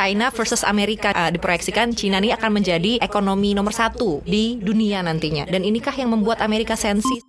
[0.00, 1.12] China versus Amerika.
[1.12, 5.44] Uh, diproyeksikan China ini akan menjadi ekonomi nomor satu di dunia nantinya.
[5.44, 7.20] Dan inikah yang membuat Amerika sensi?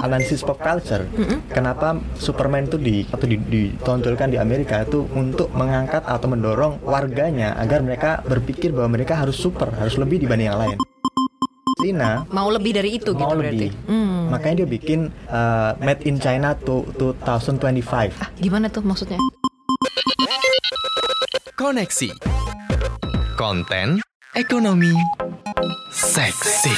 [0.00, 1.52] analisis pop culture mm-hmm.
[1.52, 7.52] kenapa Superman itu di atau di, ditonjolkan di Amerika itu untuk mengangkat atau mendorong warganya
[7.60, 10.78] agar mereka berpikir bahwa mereka harus super harus lebih dibanding yang lain
[11.80, 13.40] Cina mau lebih dari itu mau gitu lebih.
[13.40, 13.68] berarti.
[13.88, 14.20] Hmm.
[14.28, 15.00] Makanya dia bikin
[15.32, 18.20] uh, Made in China to 2025.
[18.20, 19.16] Ah, gimana tuh maksudnya?
[21.60, 22.08] Koneksi
[23.36, 24.00] Konten
[24.32, 24.96] Ekonomi
[25.92, 26.72] Seksi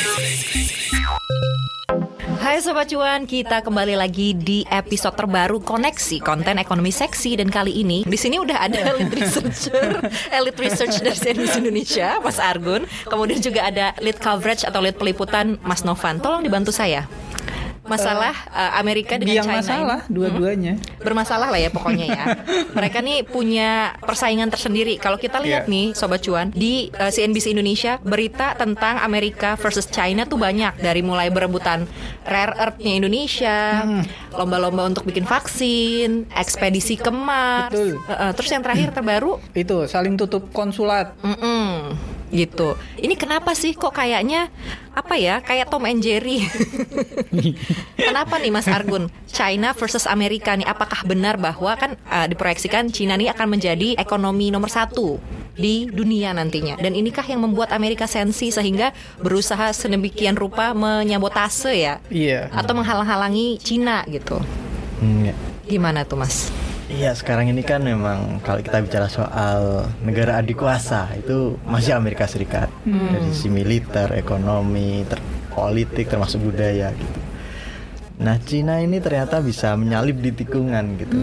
[2.42, 7.78] Hai Sobat Cuan, kita kembali lagi di episode terbaru Koneksi Konten Ekonomi Seksi dan kali
[7.78, 10.02] ini di sini udah ada lead researcher,
[10.34, 12.82] elite research dari CNBC Indonesia, Mas Argun.
[13.06, 16.18] Kemudian juga ada lead coverage atau lead peliputan Mas Novan.
[16.18, 17.06] Tolong dibantu saya
[17.82, 20.78] masalah uh, Amerika dengan Biang China masalah dua-duanya.
[20.78, 21.02] Hmm?
[21.02, 22.24] bermasalah lah ya pokoknya ya.
[22.78, 24.96] Mereka nih punya persaingan tersendiri.
[24.96, 25.68] Kalau kita lihat Yeah.
[25.68, 31.04] nih sobat cuan di uh, CNBC Indonesia berita tentang Amerika versus China tuh banyak dari
[31.04, 31.84] mulai berebutan
[32.24, 34.02] rare earth-nya Indonesia, Hmm.
[34.32, 37.68] lomba-lomba untuk bikin vaksin, ekspedisi ke Mars.
[37.68, 38.00] Betul.
[38.00, 41.12] Uh, uh, terus yang terakhir terbaru Itu saling tutup konsulat.
[41.20, 41.92] Mm-mm,
[42.32, 42.74] gitu.
[42.96, 44.48] Ini kenapa sih kok kayaknya
[44.92, 46.40] apa ya kayak Tom and Jerry?
[48.08, 49.08] kenapa nih Mas Argun?
[49.28, 54.48] China versus Amerika nih apakah benar bahwa kan uh, diproyeksikan China nih akan menjadi ekonomi
[54.48, 55.16] nomor satu
[55.52, 61.94] di dunia nantinya dan inikah yang membuat Amerika sensi sehingga berusaha sedemikian rupa menyabotase ya
[62.08, 62.48] Iya.
[62.48, 64.40] atau menghalang-halangi Cina gitu
[65.02, 65.34] Hmm, ya.
[65.68, 66.48] gimana tuh Mas?
[66.92, 72.28] Iya sekarang ini kan memang kalau kita bicara soal negara adik kuasa itu masih Amerika
[72.28, 77.20] Serikat dari sisi militer, ekonomi, ter- politik termasuk budaya gitu.
[78.22, 81.16] Nah Cina ini ternyata bisa menyalip di tikungan gitu.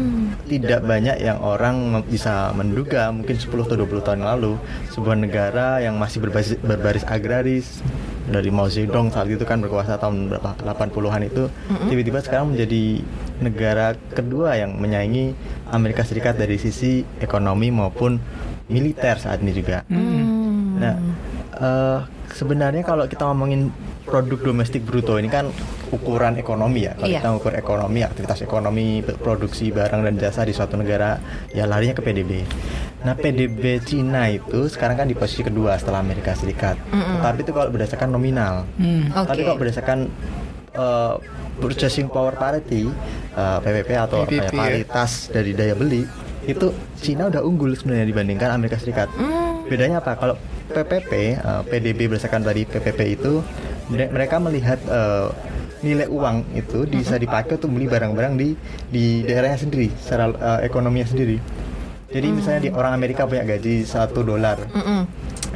[0.49, 4.57] Tidak banyak yang orang bisa menduga mungkin 10 atau 20 tahun lalu
[4.89, 7.85] sebuah negara yang masih berbasis, berbaris agraris
[8.29, 10.53] dari Mao Zedong saat itu kan berkuasa tahun berapa?
[10.61, 11.49] 80-an itu.
[11.89, 13.01] Tiba-tiba sekarang menjadi
[13.41, 15.33] negara kedua yang menyaingi
[15.73, 18.21] Amerika Serikat dari sisi ekonomi maupun
[18.69, 19.83] militer saat ini juga.
[20.79, 20.95] Nah,
[21.59, 21.99] eh,
[22.31, 23.73] sebenarnya kalau kita ngomongin
[24.05, 25.49] produk domestik bruto ini kan
[25.89, 26.93] ukuran ekonomi ya.
[26.95, 27.19] Kalau Iya.
[27.21, 31.17] kita ukur ekonomi, aktivitas ekonomi, produksi barang dan jasa di suatu negara,
[31.49, 32.31] ya larinya ke PDB.
[33.01, 36.77] Nah, PDB Cina itu sekarang kan di posisi kedua setelah Amerika Serikat.
[37.19, 38.67] Tapi itu kalau berdasarkan nominal.
[38.77, 39.09] Hmm.
[39.09, 39.45] Tapi Oke.
[39.47, 39.99] kalau berdasarkan
[40.69, 41.13] eh,
[41.59, 42.87] purchasing power parity
[43.33, 44.59] eh, PPP atau apa ya, PPP, ya.
[44.61, 46.05] paritas dari daya beli
[46.45, 49.09] itu Cina udah unggul sebenarnya dibandingkan Amerika Serikat.
[49.65, 50.15] Bedanya apa?
[50.17, 50.35] Kalau
[50.69, 53.41] PPP eh, PDB berdasarkan tadi PPP itu
[53.89, 55.27] mereka melihat eh,
[55.81, 58.49] nilai uang itu bisa dipakai untuk beli barang-barang di
[58.91, 61.37] di daerahnya sendiri secara eh, ekonominya sendiri.
[62.09, 65.05] Jadi misalnya di orang Amerika punya gaji satu dolar, Mm-mm.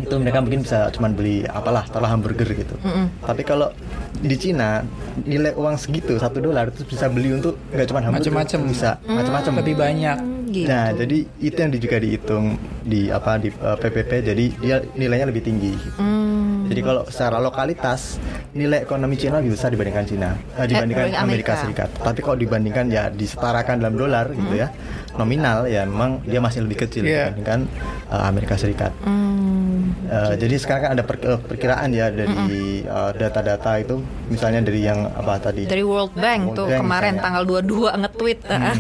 [0.06, 2.78] itu mereka mungkin bisa cuman beli apalah taruh hamburger gitu
[3.26, 3.74] tapi kalau
[4.22, 4.86] di Cina
[5.26, 8.70] nilai uang segitu satu dolar itu bisa beli untuk nggak cuma hamburger Macem-macem.
[8.70, 10.18] bisa macam-macam Lebih banyak.
[10.54, 10.70] Gitu.
[10.70, 12.46] nah jadi itu yang juga dihitung
[12.86, 15.74] di apa di uh, PPP jadi dia nilainya lebih tinggi.
[15.98, 16.70] Hmm.
[16.70, 18.22] jadi kalau secara lokalitas
[18.54, 21.58] nilai ekonomi Cina lebih besar dibandingkan Cina eh, dibandingkan dibanding Amerika.
[21.58, 21.64] Amerika.
[21.66, 24.70] Serikat tapi kalau dibandingkan ya disetarakan dalam dolar gitu ya
[25.16, 27.30] nominal ya memang dia masih lebih kecil Iya.
[27.30, 27.70] dibandingkan
[28.08, 28.92] uh, Amerika Serikat.
[29.02, 29.94] Hmm.
[30.04, 32.36] Uh, jadi sekarang kan ada per- uh, perkiraan ya dari
[32.84, 33.98] uh, data-data itu
[34.28, 35.66] misalnya dari yang apa tadi.
[35.66, 37.24] Dari World Bank World tuh Bank kemarin misalnya.
[37.24, 38.78] tanggal 22 nge-tweet eh,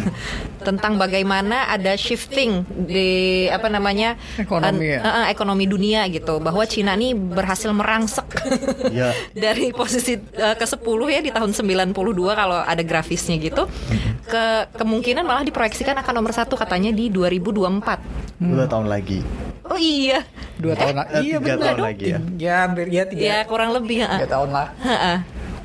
[0.59, 3.09] tentang bagaimana ada shifting di
[3.47, 4.99] apa namanya Ekonomi ya?
[4.99, 6.37] eh, eh, ekonomi dunia gitu.
[6.37, 8.29] Bahwa Cina ini berhasil merangsek
[8.93, 9.09] ya.
[9.43, 11.93] dari posisi eh, ke-10 ya di tahun 92
[12.31, 13.65] kalau ada grafisnya gitu.
[14.23, 19.19] Ke kemungkinan malah diproyeksikan akan nomor satu katanya di 2024 dua tahun lagi
[19.67, 20.23] oh iya
[20.55, 21.11] Dua tahun lagi.
[21.11, 21.65] eh, Iya tiga benar.
[21.67, 22.19] tahun lagi ya.
[22.39, 23.19] Ya hampir ya tiga.
[23.19, 24.29] ya kurang lebih Tiga heeh.
[24.31, 24.67] tahun lah.
[24.79, 25.17] Heeh.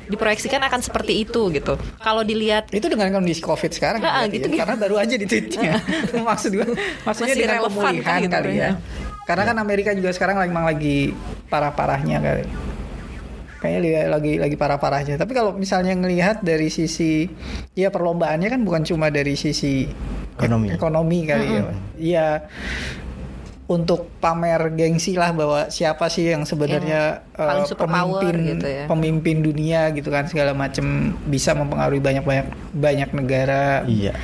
[0.09, 4.49] diproyeksikan akan seperti itu gitu kalau dilihat Itu dengan kondisi COVID sekarang Nah, gitu, ya.
[4.49, 4.57] gitu.
[4.57, 5.79] Karena baru aja di tweetnya.
[6.27, 6.67] Maksud gue,
[7.05, 8.59] maksudnya Masih dengan pemulihan kan gitu kali ya.
[8.59, 8.71] ya.
[9.23, 11.13] Karena kan Amerika juga sekarang memang lagi
[11.47, 12.43] parah-parahnya kali.
[13.59, 15.15] Kayaknya lagi lagi parah-parahnya.
[15.15, 17.27] Tapi kalau misalnya ngelihat dari sisi
[17.73, 19.83] ya perlombaannya kan bukan cuma dari sisi
[20.35, 20.71] Ekonomi.
[20.71, 21.61] ek- ekonomi kali ya.
[21.95, 22.27] Iya
[23.69, 28.83] untuk pamer gengsi lah bahwa siapa sih yang sebenarnya Yang eh, superpower pemimpin gitu ya.
[28.89, 34.17] pemimpin dunia gitu kan segala macam bisa mempengaruhi banyak banyak banyak negara iya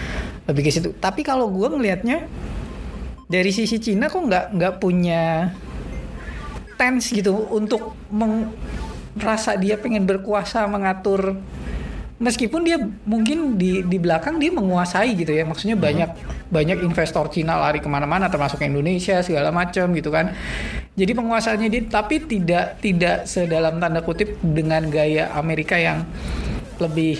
[0.50, 0.94] lebih ke situ.
[0.96, 2.26] Tapi kalau gue ngelihatnya
[3.26, 5.54] dari sisi Cina kok nggak nggak punya
[6.76, 8.50] tense gitu untuk meng-
[9.16, 11.40] merasa dia pengen berkuasa mengatur
[12.16, 15.44] meskipun dia mungkin di di belakang dia menguasai gitu ya.
[15.44, 16.10] Maksudnya banyak
[16.48, 20.32] banyak investor Cina lari ke mana-mana termasuk Indonesia segala macam gitu kan.
[20.96, 26.08] Jadi penguasaannya dia tapi tidak tidak sedalam tanda kutip dengan gaya Amerika yang
[26.80, 27.20] lebih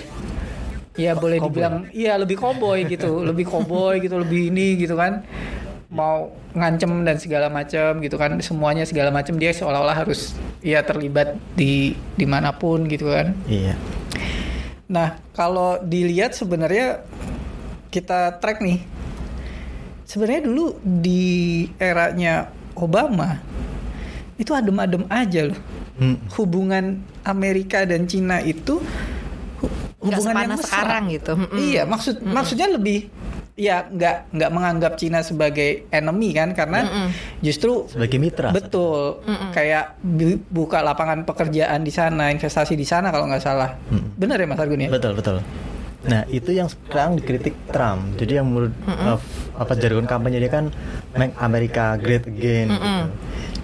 [0.96, 1.52] ya boleh Cowboy.
[1.52, 5.22] dibilang iya lebih cowboy gitu lebih cowboy gitu lebih ini gitu kan
[5.86, 11.38] mau ngancem dan segala macam gitu kan semuanya segala macam dia seolah-olah harus ya terlibat
[11.54, 13.78] di di mana pun gitu kan Iya.
[14.86, 17.02] Nah, kalau dilihat sebenarnya
[17.90, 18.78] kita track nih.
[20.06, 23.42] Sebenarnya dulu di eranya Obama
[24.38, 25.58] itu adem-adem aja loh.
[25.98, 26.22] Hmm.
[26.38, 28.78] Hubungan Amerika dan Cina itu
[29.98, 30.62] hubungan yang mesra.
[30.70, 31.32] sekarang gitu.
[31.34, 31.58] Mm-mm.
[31.58, 33.10] Iya, maksud maksudnya lebih
[33.56, 37.08] ya nggak nggak menganggap Cina sebagai enemy kan karena Mm-mm.
[37.40, 38.52] justru Sebagai mitra.
[38.52, 43.80] Betul, kayak bu- buka lapangan pekerjaan di sana, investasi di sana kalau nggak salah.
[43.88, 44.12] Mm.
[44.14, 44.90] Benar ya Mas Argun ya?
[44.92, 45.40] Betul betul.
[46.06, 48.14] Nah itu yang sekarang dikritik Trump.
[48.14, 49.24] Jadi yang menurut uh, f-
[49.56, 50.68] apa jargon kampanye dia kan
[51.16, 52.70] make America great again.
[52.70, 52.92] gitu.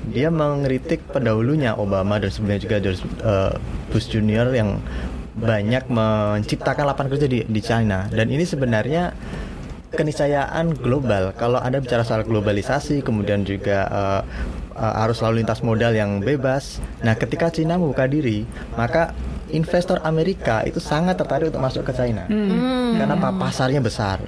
[0.09, 3.55] Dia mengkritik pendahulunya Obama dan sebenarnya juga George uh,
[3.93, 4.81] Bush Junior yang
[5.33, 8.09] banyak menciptakan lapangan kerja di di China.
[8.09, 9.12] Dan ini sebenarnya
[9.93, 11.37] keniscayaan global.
[11.37, 14.21] Kalau Anda bicara soal globalisasi, kemudian juga uh,
[14.77, 16.81] uh, arus lalu lintas modal yang bebas.
[17.05, 19.12] Nah, ketika Cina membuka diri, maka
[19.52, 22.25] investor Amerika itu sangat tertarik untuk masuk ke China.
[22.93, 24.20] Karena pa- pasarnya besar.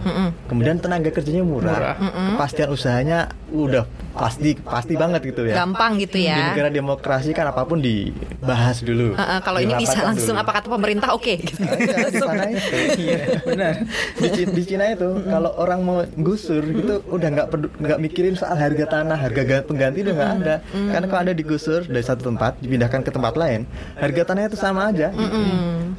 [0.46, 1.96] Kemudian tenaga kerjanya murah.
[2.30, 3.18] Kepastian usahanya
[3.48, 5.54] udah pasti pasti banget gitu ya.
[5.56, 6.50] Gampang gitu Di ya.
[6.50, 9.14] negara demokrasi kan apa pun dibahas dulu.
[9.14, 10.42] Heeh, kalau ini bisa langsung dulu.
[10.42, 11.62] apa kata pemerintah oke gitu.
[11.64, 12.54] Iya, di.
[13.04, 13.72] Iya, benar.
[14.14, 18.54] di, Ci- di Cina itu kalau orang mau gusur itu udah nggak nggak mikirin soal
[18.54, 22.58] harga tanah harga ga- pengganti udah nggak ada karena kalau ada digusur dari satu tempat
[22.58, 25.38] dipindahkan ke tempat lain harga tanahnya itu sama aja gitu.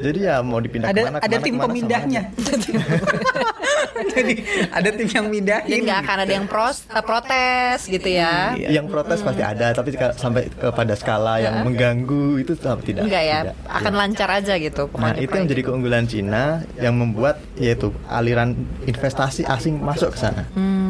[0.01, 2.21] jadi ya mau dipindah Ada ke mana, ada ke mana, tim ke mana, sama pemindahnya.
[3.95, 4.33] Jadi
[4.71, 5.69] ada tim yang mindahin.
[5.71, 8.55] Jadi nggak akan ada yang pros, eh, protes gitu ya.
[8.55, 8.67] aja.
[8.67, 13.55] yang protes pasti ada tapi sampai kepada skala yang mengganggu itu tidak Enggak ya, tidak.
[13.71, 14.83] akan lancar aja gitu.
[14.99, 20.43] Nah itu yang jadi keunggulan Cina yang membuat yaitu aliran investasi asing masuk ke sana.
[20.53, 20.84] Hmm.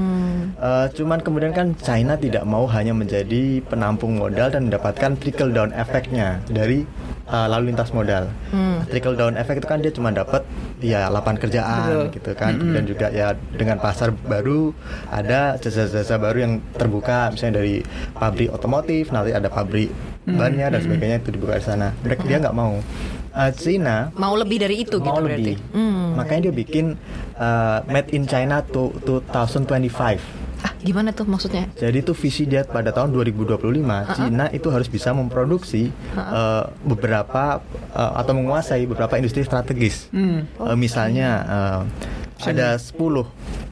[0.55, 5.75] Eh, cuman kemudian kan China tidak mau hanya menjadi penampung modal dan mendapatkan trickle down
[5.75, 6.87] efeknya dari
[7.27, 8.31] eh, lalu lintas modal.
[8.55, 8.87] Hmm.
[8.87, 10.47] Trickle down efek itu kan dia cuma dapat
[10.79, 12.05] ya lapangan kerjaan Betul.
[12.15, 14.71] gitu kan dan juga ya dengan pasar baru
[15.11, 17.83] ada jasa-jasa baru yang terbuka misalnya dari
[18.15, 19.91] pabrik otomotif nanti ada pabrik
[20.23, 21.91] bannya dan sebagainya itu dibuka di sana.
[21.99, 22.79] Mereka dia nggak mau.
[23.35, 25.59] Eh, China mau lebih dari itu mau gitu lebih.
[25.59, 25.75] berarti.
[25.75, 26.15] Hmm.
[26.15, 26.85] Makanya dia bikin
[27.35, 30.44] uh, Made in China to 2025.
[30.65, 31.69] Ah, gimana tuh maksudnya?
[31.77, 33.61] Jadi itu visi dia pada tahun 2025
[34.11, 37.61] Cina itu harus bisa memproduksi uh, beberapa
[37.93, 40.09] uh, atau menguasai beberapa industri strategis.
[40.09, 40.49] Hmm.
[40.57, 41.81] Uh, misalnya uh,
[42.41, 42.97] ada 10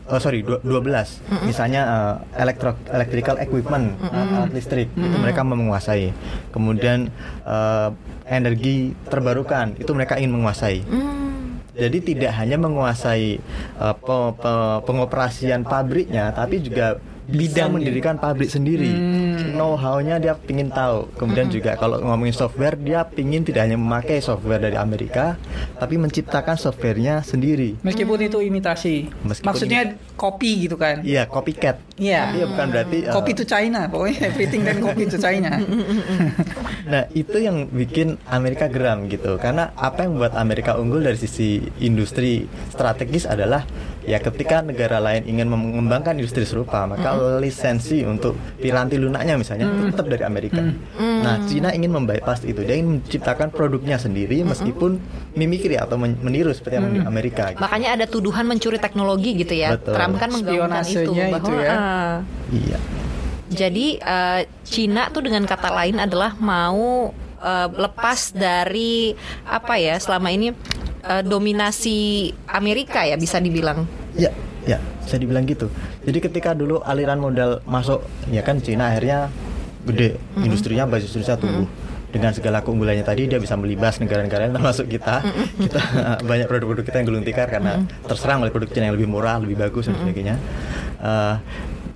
[0.04, 5.56] Oh sorry, dua- 12 Misalnya uh, elektro, electrical equipment uh, alat listrik Itu mereka mau
[5.56, 6.12] menguasai
[6.52, 7.08] Kemudian
[7.44, 7.96] uh,
[8.28, 11.33] energi terbarukan Itu mereka ingin menguasai Hmm.
[11.74, 13.42] Jadi tidak hanya menguasai
[13.82, 17.72] uh, pe- pe- pengoperasian pabriknya, tapi juga Bidangnya.
[17.80, 18.92] mendirikan pabrik sendiri.
[18.92, 19.56] Hmm.
[19.56, 21.08] Know-how-nya dia pingin tahu.
[21.16, 25.40] Kemudian juga kalau ngomongin software, dia pingin tidak hanya memakai software dari Amerika,
[25.80, 27.80] tapi menciptakan softwarenya sendiri.
[27.82, 29.08] Meskipun itu imitasi.
[29.24, 31.00] Meskipun Maksudnya kopi gitu kan.
[31.04, 31.80] Iya, copycat.
[31.96, 32.34] Iya.
[32.34, 35.52] Iya, bukan berarti uh, Kopi to China, pokoknya everything dan kopi to China.
[36.84, 41.64] Nah itu yang bikin Amerika geram gitu Karena apa yang membuat Amerika unggul dari sisi
[41.80, 43.64] industri strategis adalah
[44.04, 50.12] Ya ketika negara lain ingin mengembangkan industri serupa Maka lisensi untuk piranti lunaknya misalnya tetap
[50.12, 50.60] dari Amerika.
[51.00, 52.62] Nah Cina ingin membypass itu.
[52.62, 55.00] Dia ingin menciptakan produknya sendiri Meskipun
[55.34, 57.56] mimikri atau men- meniru seperti yang di Amerika.
[57.56, 57.62] Gitu.
[57.64, 59.74] Makanya ada tuduhan mencuri teknologi gitu ya.
[59.76, 59.96] Betul.
[59.96, 61.72] Trump kan menggaungkan itu bahwa itu ya.
[61.74, 62.16] ah,
[62.52, 62.78] Iya.
[63.54, 69.14] Jadi eh, Cina tuh dengan kata lain adalah mau eh, lepas dari
[69.46, 70.52] apa ya selama ini
[71.04, 73.86] eh, dominasi Amerika ya bisa dibilang.
[74.16, 74.32] Ya,
[74.64, 75.68] ya, bisa dibilang gitu.
[76.04, 79.28] Jadi ketika dulu aliran modal masuk, ya kan Cina akhirnya
[79.84, 81.68] gede, industrinya basis Indonesia tumbuh.
[82.14, 85.26] Dengan segala keunggulannya tadi dia bisa melibas negara-negara yang termasuk kita.
[85.58, 85.82] Kita
[86.30, 89.58] banyak produk-produk kita yang gulung tikar karena terserang oleh produk Cina yang lebih murah, lebih
[89.58, 90.38] bagus dan sebagainya.
[91.02, 91.36] Eh,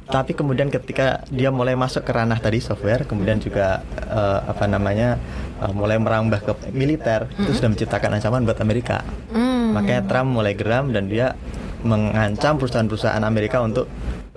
[0.07, 5.19] tapi kemudian ketika dia mulai masuk ke ranah tadi software, kemudian juga eh, apa namanya
[5.59, 9.03] eh, mulai merambah ke militer, itu sudah menciptakan ancaman buat Amerika.
[9.35, 9.75] Hmm.
[9.75, 11.35] Makanya Trump mulai geram dan dia
[11.83, 13.85] mengancam perusahaan-perusahaan Amerika untuk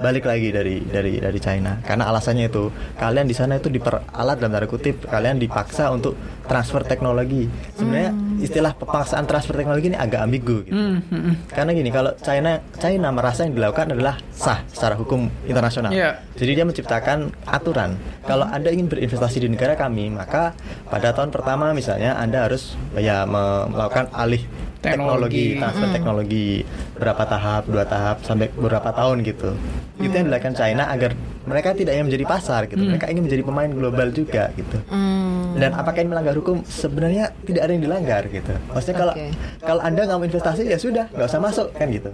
[0.00, 1.78] balik lagi dari dari dari China.
[1.84, 6.16] Karena alasannya itu kalian di sana itu diperalat dalam tanda kutip kalian dipaksa untuk
[6.48, 7.46] transfer teknologi.
[7.76, 10.74] Sebenarnya istilah pemaksaan transfer teknologi ini agak ambigu gitu.
[10.74, 11.34] Hmm, hmm, hmm.
[11.52, 15.92] karena gini kalau China China merasa yang dilakukan adalah sah secara hukum internasional.
[15.92, 16.24] Iya.
[16.34, 18.00] jadi dia menciptakan aturan.
[18.24, 20.56] Kalau anda ingin berinvestasi di negara kami maka
[20.88, 24.42] pada tahun pertama misalnya anda harus ya me- melakukan alih
[24.80, 25.54] Teknologi.
[25.54, 26.48] teknologi, transfer teknologi.
[26.96, 29.52] Berapa tahap dua tahap sampai beberapa tahun gitu.
[30.00, 31.12] Itu yang dilakukan China agar
[31.48, 32.80] mereka tidak ingin menjadi pasar gitu.
[32.80, 34.76] Mereka ingin menjadi pemain global juga gitu.
[34.90, 35.56] Hmm.
[35.58, 36.62] dan apakah ini melanggar hukum?
[36.62, 38.52] Sebenarnya tidak ada yang dilanggar gitu.
[38.70, 39.26] Maksudnya kalau Oke.
[39.60, 42.08] kalau anda nggak mau investasi ya sudah nggak usah masuk kan gitu.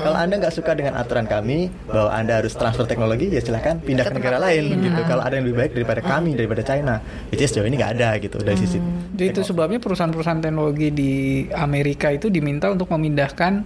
[0.00, 4.04] Kalau anda nggak suka dengan aturan kami bahwa anda harus transfer teknologi ya silahkan pindah
[4.10, 5.00] Ke negara lain gitu.
[5.00, 5.06] Ah.
[5.06, 6.94] kalau ada yang lebih baik daripada kami daripada China
[7.30, 8.78] itu sejauh ini nggak ada gitu dari sisi
[9.14, 11.12] Jadi itu sebabnya perusahaan-perusahaan teknologi di
[11.54, 13.62] Amerika itu diminta untuk memindahkan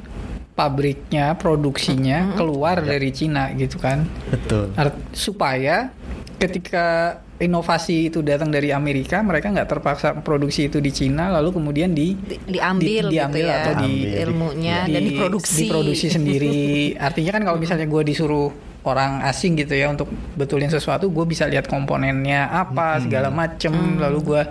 [0.55, 4.07] pabriknya, produksinya keluar dari Cina gitu kan.
[4.31, 4.71] betul.
[4.75, 5.91] Art- supaya
[6.39, 11.91] ketika inovasi itu datang dari Amerika, mereka nggak terpaksa produksi itu di Cina, lalu kemudian
[11.91, 15.67] di Di- diambil, di- diambil gitu ya atau di- ilmunya di- dan diproduksi.
[15.67, 16.59] diproduksi sendiri.
[16.95, 18.55] Artinya kan kalau misalnya gue disuruh
[18.87, 20.07] orang asing gitu ya untuk
[20.39, 24.43] betulin sesuatu, gue bisa lihat komponennya apa segala macem, lalu gue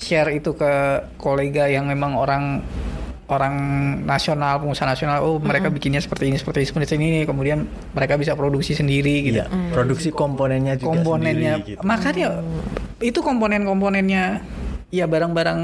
[0.00, 0.72] share itu ke
[1.20, 2.64] kolega yang memang orang
[3.26, 3.54] orang
[4.06, 8.38] nasional pengusaha nasional oh mereka bikinnya seperti ini seperti ini seperti ini kemudian mereka bisa
[8.38, 9.42] produksi sendiri gitu.
[9.42, 11.52] Iya, produksi komponennya juga komponennya.
[11.58, 11.82] sendiri, gitu.
[11.82, 12.40] makanya
[13.02, 14.24] itu komponen-komponennya
[14.94, 15.60] ya barang-barang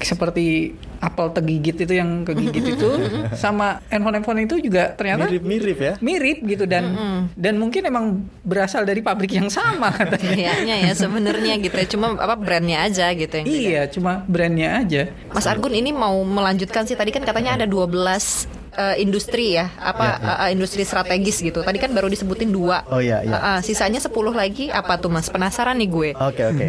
[0.00, 0.72] seperti
[1.02, 2.88] apel tegigit itu yang kegigit itu
[3.42, 5.94] sama handphone-handphone itu juga ternyata mirip-mirip ya.
[5.98, 6.94] mirip gitu dan
[7.34, 10.54] dan mungkin emang berasal dari pabrik yang sama katanya.
[10.54, 11.86] kayaknya ya sebenarnya gitu ya.
[11.90, 15.02] Cuma apa brandnya aja gitu yang iya, cuma brandnya aja.
[15.34, 16.94] Mas Argun ini mau melanjutkan sih.
[16.94, 21.76] Tadi kan katanya ada 12 eh, industri ya apa Ya, eh, industri strategis gitu tadi
[21.76, 23.32] kan baru disebutin dua Oh, iya, iya.
[23.32, 26.62] Eh, eh, sisanya 10 lagi apa tuh Mas penasaran nih gue oke oke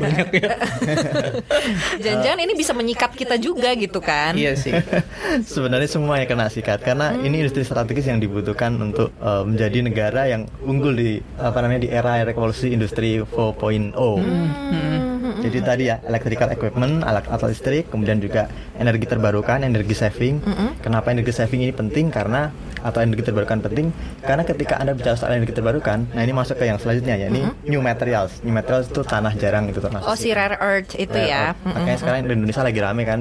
[2.03, 4.71] jangan-jangan ini bisa menyikat kita juga gitu kan Iya sih.
[5.53, 7.23] Sebenarnya semua yang kena sikat karena Hmm.
[7.23, 11.89] ini industri strategis yang dibutuhkan untuk uh, menjadi negara yang unggul di apa namanya di
[11.89, 13.93] era revolusi industri 4.0.
[13.93, 15.41] Hmm.
[15.43, 20.39] Jadi tadi ya electrical equipment, alat alat listrik, kemudian juga energi terbarukan, energi saving.
[20.39, 20.71] Hmm.
[20.79, 21.92] Kenapa energi saving ini penting?
[21.93, 22.49] Karena
[22.83, 23.95] atau energi terbarukan penting
[24.27, 27.47] karena ketika anda bicara soal energi terbarukan, nah ini masuk ke yang selanjutnya ya, ini
[27.63, 28.43] new materials.
[28.43, 30.03] New materials itu tanah jarang itu termasuk.
[30.03, 31.63] Oh si rare earth itu Rare ya earth.
[31.63, 33.19] Makanya sekarang di Indonesia lagi rame kan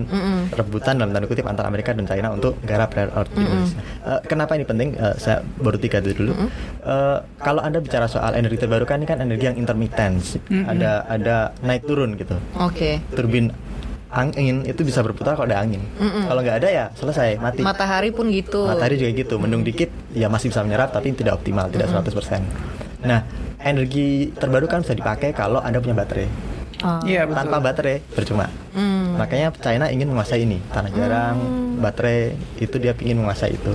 [0.51, 3.79] rebutan dalam tanda kutip antara Amerika dan China untuk garap rare earth di Indonesia.
[4.03, 4.89] Eh, kenapa ini penting?
[4.99, 6.33] Eh, saya baru tiga itu dulu.
[6.83, 11.87] Eh, kalau anda bicara soal energi terbarukan ini kan energi yang intermittent, ada ada naik
[11.87, 12.35] turun gitu.
[12.59, 13.55] oke Turbin
[14.13, 15.81] angin itu bisa berputar kalau ada angin.
[15.99, 17.65] Kalau nggak ada ya selesai mati.
[17.65, 21.73] matahari pun gitu Matahari juga gitu, mendung dikit ya masih bisa menyerap tapi tidak optimal,
[21.73, 22.45] tidak 100%.
[23.03, 23.25] Nah,
[23.59, 26.29] energi terbarukan bisa dipakai kalau Anda punya baterai.
[26.83, 26.99] Oh.
[27.07, 27.39] Iya betul.
[27.47, 28.47] Tanpa baterai percuma.
[28.75, 29.15] Hmm.
[29.15, 31.39] Makanya China ingin menguasai ini, tanah jarang,
[31.79, 33.73] baterai itu dia ingin menguasai itu.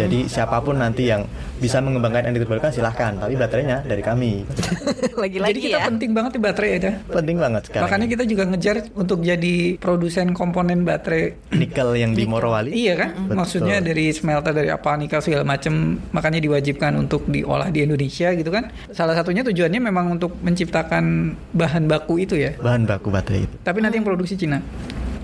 [0.00, 4.46] Jadi siapa pun nanti yang bisa mengembangkan energi terbarukan silahkan, tapi baterainya dari kami.
[5.22, 6.92] lagi-lagi Jadi kita ya penting banget di baterai ya.
[7.10, 7.84] Penting banget sekarang.
[7.90, 11.50] Makanya kita juga ngejar untuk jadi produsen komponen baterai.
[11.54, 12.70] nikel yang di Morowali.
[12.70, 13.10] Iya kan?
[13.26, 13.36] Betul.
[13.36, 18.50] Maksudnya dari smelter dari apa nikel segala macam makanya diwajibkan untuk diolah di Indonesia gitu
[18.54, 18.70] kan.
[18.94, 22.54] Salah satunya tujuannya memang untuk menciptakan bahan baku itu ya.
[22.58, 23.54] bahan baku baterai itu.
[23.66, 24.62] Tapi nanti yang produksi Cina.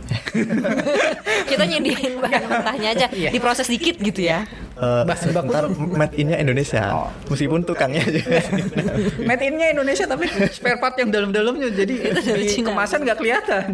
[1.50, 3.30] kita nyediain bahan mentahnya aja Iya.
[3.30, 4.44] diproses dikit gitu ya
[4.74, 7.06] Eh, Bahan baku ntar made innya Indonesia, Oh.
[7.30, 8.42] meskipun tukangnya juga.
[9.30, 13.64] Made in-nya Indonesia tapi spare part yang dalam-dalamnya jadi dari di kemasan nggak kelihatan.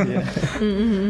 [0.00, 0.22] Iya.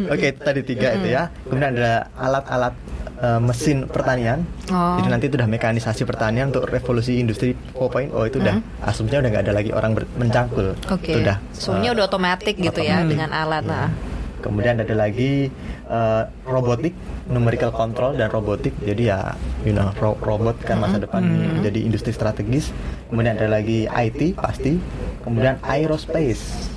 [0.13, 1.31] Oke, itu tadi tiga itu ya.
[1.47, 2.75] Kemudian ada alat-alat
[3.23, 4.43] eh, mesin pertanian.
[4.67, 4.99] Oh.
[4.99, 9.45] Jadi nanti itu udah mekanisasi pertanian untuk revolusi industri 4.0 itu udah asumsinya udah nggak
[9.47, 10.75] ada lagi orang mencangkul.
[10.75, 11.39] oke Itu udah.
[11.55, 13.95] semuanya eh, udah otomatis gitu ya dengan alat nah
[14.39, 15.51] Kemudian ada lagi
[15.85, 16.95] eh, robotik,
[17.27, 18.73] numerical control dan robotik.
[18.79, 22.71] Jadi ya, you know, ro- robot kan masa depan ini jadi industri strategis.
[23.09, 24.79] Kemudian ada lagi IT pasti.
[25.21, 26.71] Kemudian aerospace.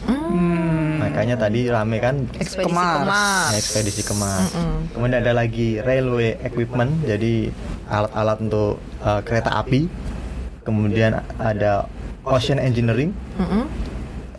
[0.97, 2.97] Makanya tadi rame kan ekspedisi Ke Mars.
[2.99, 4.47] kemas ekspedisi kemas.
[4.91, 7.49] Kemudian ada lagi railway equipment, jadi
[7.87, 9.89] alat-alat untuk uh, kereta api.
[10.61, 11.89] Kemudian ada
[12.21, 13.65] ocean engineering, Mm-mm.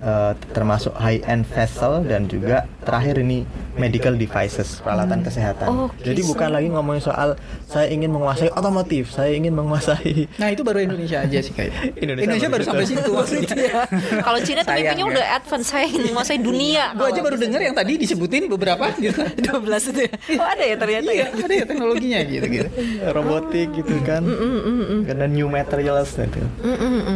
[0.02, 3.46] Uh, termasuk high end vessel dan juga terakhir ini
[3.78, 5.88] medical devices, peralatan kesehatan.
[5.88, 10.60] Oke, Jadi bukan lagi ngomongin soal saya ingin menguasai otomotif, saya ingin menguasai Nah itu
[10.60, 11.72] baru Indonesia aja sih kayak.
[12.04, 13.00] Indonesia baru baru sampai situ.
[13.00, 13.72] situ maksudnya.
[14.26, 15.36] Kalau Cina tuh mimpinya Sayang, udah ya.
[15.38, 16.84] advance saya ingin menguasai dunia.
[16.92, 19.22] Gue aja baru dengar yang tadi disebutin beberapa gitu.
[19.22, 20.12] 12 itu ya.
[20.42, 21.44] Oh ada ya ternyata Iya, ya.
[21.46, 22.68] ada ya teknologinya gitu gitu.
[23.14, 24.22] robotik gitu kan.
[24.26, 26.42] Mm, Karena new materials gitu.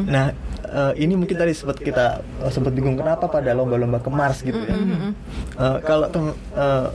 [0.07, 0.33] Nah,
[0.77, 4.61] eh, ini mungkin tadi sempat kita eh, sempat bingung kenapa pada lomba-lomba ke Mars gitu
[4.61, 4.77] ya.
[5.57, 6.87] Eh, kalau tem, eh,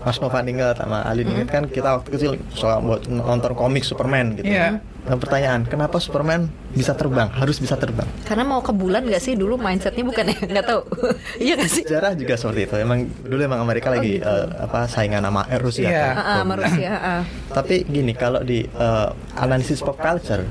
[0.00, 4.36] Mas Nova Ninggal sama Alin ingat kan kita waktu kecil soal buat nonton komik Superman
[4.36, 4.48] gitu.
[4.48, 7.26] Nah, pertanyaan, kenapa Superman bisa terbang?
[7.28, 8.06] Harus bisa terbang.
[8.22, 10.36] Karena mau ke bulan gak sih dulu mindsetnya bukan ya?
[10.40, 10.80] Nggak tahu.
[11.44, 11.82] iya gak sih?
[11.82, 12.74] Sejarah juga seperti itu.
[12.76, 15.86] Emang dulu emang Amerika lagi eh, apa saingan sama eh, Rusia.
[15.86, 16.00] Iya.
[16.00, 16.14] kan?
[16.16, 16.92] Ah, sama Rusia.
[16.94, 17.22] ah.
[17.50, 20.44] Tapi gini, kalau di eh, analisis pop culture,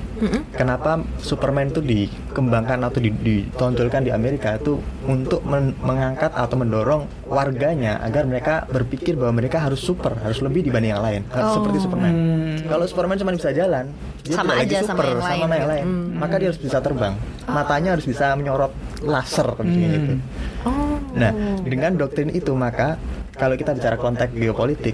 [0.51, 4.75] kenapa Superman itu dikembangkan atau di- ditonjolkan di Amerika itu
[5.05, 10.61] untuk men- mengangkat atau mendorong warganya agar mereka berpikir bahwa mereka harus super, harus lebih
[10.61, 12.13] dibanding yang lain, harus seperti Superman.
[12.61, 13.93] Kalau Superman cuma bisa jalan,
[14.25, 15.51] dia Sama aja sama super, yang sama lain.
[15.55, 15.85] yang lain.
[16.19, 17.13] Maka dia harus bisa terbang,
[17.47, 20.13] matanya harus bisa menyorot laser kayak gitu.
[20.67, 20.99] Oh.
[21.15, 21.31] Nah,
[21.63, 22.99] dengan doktrin itu maka
[23.33, 24.93] kalau kita bicara konteks geopolitik,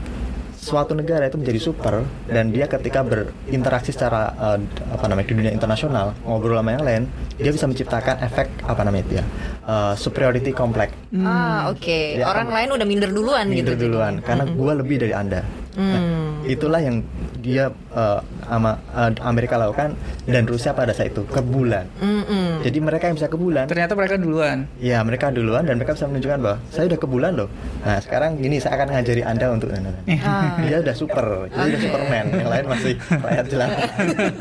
[0.56, 5.54] suatu negara itu menjadi super dan dia ketika berinteraksi secara eh, apa namanya di dunia
[5.54, 7.04] internasional ngobrol sama yang lain,
[7.38, 9.26] dia bisa menciptakan efek apa namanya itu ya
[9.66, 10.90] eh, superiority complex.
[11.22, 12.18] Ah, oke.
[12.18, 13.62] Dia Orang akan lain udah minder duluan gitu.
[13.62, 15.42] Minder duluan karena gua lebih dari anda.
[15.76, 17.02] Nah, itulah yang
[17.42, 19.94] dia eh, sama eh, Amerika lakukan
[20.26, 21.86] dan Rusia pada saat itu ke bulan.
[22.02, 22.66] Mm-mm.
[22.66, 24.66] Jadi mereka yang bisa ke bulan Ternyata mereka duluan.
[24.82, 27.50] Ya mereka duluan dan mereka bisa menunjukkan bahwa saya udah ke bulan loh.
[27.82, 30.26] Nah sekarang gini saya akan ngajari anda untuk nah, nah, nah.
[30.26, 30.58] Ah.
[30.62, 32.26] dia udah super, dia udah Superman.
[32.34, 33.82] Yang lain masih rakyat jelata.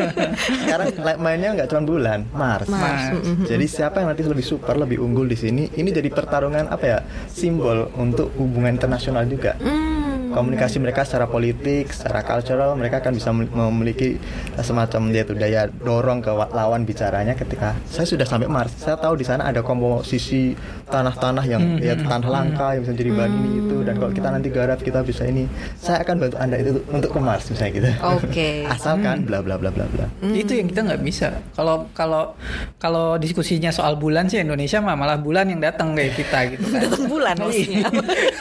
[0.65, 0.89] sekarang
[1.21, 2.69] mainnya nggak cuma bulan, Mars.
[2.69, 3.05] Mars.
[3.49, 5.69] Jadi siapa yang nanti lebih super, lebih unggul di sini?
[5.73, 6.99] Ini jadi pertarungan apa ya?
[7.29, 9.57] Simbol untuk hubungan internasional juga.
[9.61, 10.04] Hmm.
[10.35, 14.19] Komunikasi mereka secara politik, secara cultural, mereka akan bisa mem- memiliki
[14.59, 18.75] semacam dia tuh daya dorong ke wa- lawan bicaranya ketika saya sudah sampai Mars.
[18.75, 23.33] Saya tahu di sana ada komposisi tanah-tanah yang ya tanah langka yang bisa jadi bahan
[23.33, 25.47] ini itu dan kalau kita nanti garap kita bisa ini.
[25.77, 27.89] Saya akan bantu Anda itu untuk ke Mars misalnya gitu.
[28.03, 28.49] Oke.
[28.75, 30.07] Asalkan bla bla bla bla bla.
[30.27, 31.31] Itu yang kita nggak bisa.
[31.55, 32.35] Kalau kalau
[32.77, 36.81] kalau diskusinya soal bulan sih Indonesia mah malah bulan yang datang kayak kita gitu kan.
[36.83, 37.85] Datang bulan maksudnya.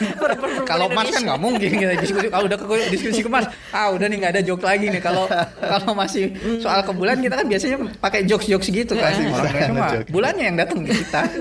[0.70, 2.26] kalau Mars kan nggak mungkin kita diskusi.
[2.26, 4.98] Kalau udah ke diskusi ke Mars, ah udah nih nggak ada joke lagi nih.
[4.98, 5.24] Kalau
[5.56, 9.10] kalau masih soal ke bulan kita kan biasanya pakai jokes jokes gitu kan.
[9.10, 10.08] Orang bisa Indonesia mah nge-joke.
[10.08, 11.20] bulannya yang datang ke kita.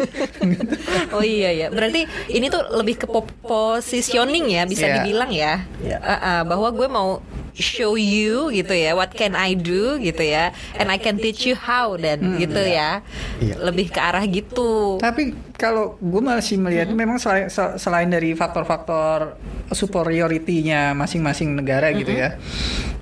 [1.09, 1.67] Oh iya ya.
[1.69, 4.93] Berarti ini tuh lebih ke po- positioning ya bisa Iya.
[4.99, 5.61] dibilang ya.
[5.79, 5.97] Iya.
[5.99, 7.09] Ah, ah, bahwa gue mau
[7.53, 11.53] show you gitu ya what can I do gitu ya and I can teach you
[11.53, 13.05] how dan gitu ya.
[13.37, 13.55] Iya.
[13.61, 14.97] Lebih ke arah gitu.
[14.97, 19.39] Tapi kalau gue masih melihat memang selain, sel- selain dari faktor-faktor
[19.71, 22.35] superiority-nya masing-masing negara gitu ya.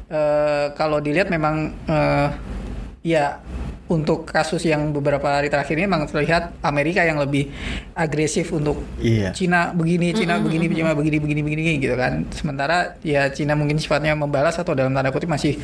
[0.05, 2.29] eh, kalau dilihat memang eh,
[3.01, 3.41] ya
[3.91, 7.51] untuk kasus yang beberapa hari terakhir ini memang terlihat Amerika yang lebih
[7.91, 9.35] agresif untuk Iya.
[9.35, 12.23] Cina begini, Cina begini, Cina begini, begini, begini gitu kan.
[12.31, 15.59] Sementara ya Cina mungkin sifatnya membalas atau dalam tanda kutip masih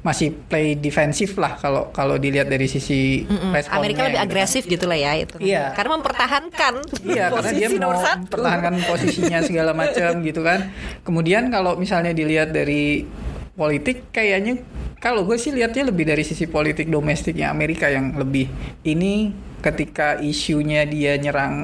[0.00, 4.26] masih play defensif lah kalau kalau dilihat dari sisi responnya Amerika lebih gitu kan.
[4.30, 5.36] agresif gitu lah ya itu.
[5.42, 5.74] Iya.
[5.74, 8.18] Karena mempertahankan Iya, karena dia posisi mau nomor satu.
[8.30, 10.70] mempertahankan posisinya segala macam gitu kan.
[11.02, 13.02] Kemudian kalau misalnya dilihat dari
[13.52, 14.64] politik, kayaknya
[15.02, 18.48] kalau gue sih lihatnya lebih dari sisi politik domestiknya Amerika yang lebih
[18.86, 21.54] ini ketika isunya dia nyerang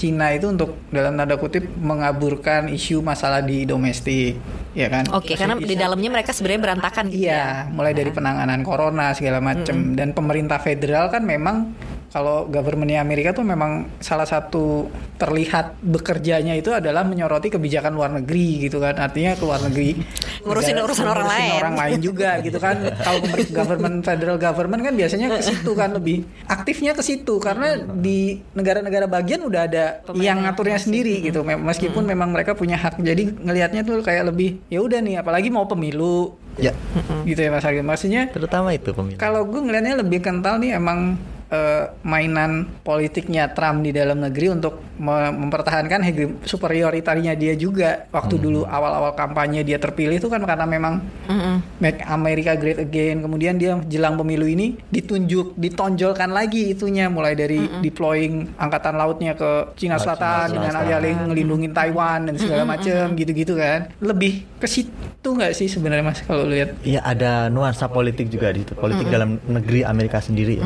[0.00, 4.40] Cina itu untuk dalam tanda kutip mengaburkan isu masalah di domestik,
[4.72, 5.04] ya kan?
[5.12, 7.68] Oke, karena di dalamnya mereka sebenarnya berantakan gitu Iya, ya.
[7.68, 11.76] mulai dari penanganan corona segala macam dan pemerintah federal kan memang
[12.12, 14.84] kalau governmentnya Amerika tuh memang salah satu
[15.16, 19.00] terlihat bekerjanya itu adalah menyoroti kebijakan luar negeri gitu kan.
[19.00, 19.96] Artinya ke luar negeri.
[20.44, 21.52] Ngurusin negara- urusan orang ngurusin lain.
[21.56, 22.76] orang lain juga gitu kan.
[23.00, 27.40] Kalau government federal government kan biasanya ke situ kan lebih aktifnya ke situ.
[27.40, 31.40] Karena di negara-negara bagian udah ada yang ngaturnya sendiri gitu.
[31.40, 33.00] Mem- meskipun memang mereka punya hak.
[33.00, 36.36] Jadi ngelihatnya tuh kayak lebih ya udah nih apalagi mau pemilu.
[36.60, 36.76] Ya,
[37.24, 37.80] gitu ya Mas Agil.
[37.80, 39.16] Maksudnya terutama itu pemilu.
[39.16, 41.16] kalau gue ngelihatnya lebih kental nih emang
[41.52, 48.08] eh, mainan politiknya Trump di dalam negeri untuk me- mempertahankan hege- superioritarinya dia juga.
[48.08, 51.60] Waktu dulu awal-awal kampanye dia terpilih itu kan karena memang Mm-mm.
[51.78, 53.20] Make America Great Again.
[53.20, 59.76] Kemudian dia jelang pemilu ini ditunjuk, ditonjolkan lagi itunya mulai dari deploying angkatan lautnya ke
[59.76, 63.92] Cina Selatan Cina dengan alih-alih ngelindungin Taiwan dan segala macam gitu-gitu kan.
[64.00, 66.78] Lebih ke situ nggak sih sebenarnya Mas kalau lihat?
[66.86, 70.62] Iya ada nuansa politik juga di politik dalam negeri Amerika sendiri.
[70.62, 70.64] Ya.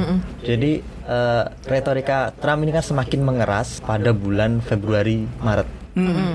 [0.55, 5.69] Jadi Jadi eh, retorika Trump ini kan semakin mengeras pada bulan Februari Maret.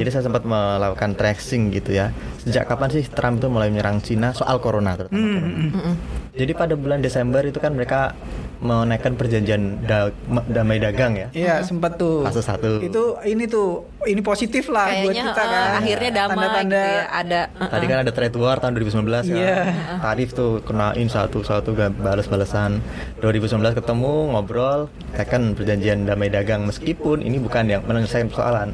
[0.02, 2.10] Jadi saya sempat melakukan tracing gitu ya.
[2.42, 5.94] Sejak kapan sih Trump itu mulai menyerang Cina soal corona terutama corona.
[6.34, 8.18] Jadi pada bulan Desember itu kan mereka
[8.62, 11.28] menaikkan perjanjian da- ma- damai dagang ya.
[11.32, 12.22] Iya sempat tuh.
[12.22, 12.78] Fase satu.
[12.80, 15.70] Itu ini tuh ini positif lah buat Kayaknya kita eh, kan.
[15.78, 17.04] akhirnya damai Tanda-tanda gitu ya.
[17.12, 19.36] Ada eh, Tadi kan ada trade war tahun 2019 ya.
[19.36, 19.58] Iya.
[20.00, 22.72] Tarif tuh kenain satu-satu gak balas-balasan.
[23.20, 24.80] 2019 ketemu ngobrol,
[25.12, 28.70] tekan perjanjian damai dagang meskipun ini bukan yang menyelesaikan persoalan.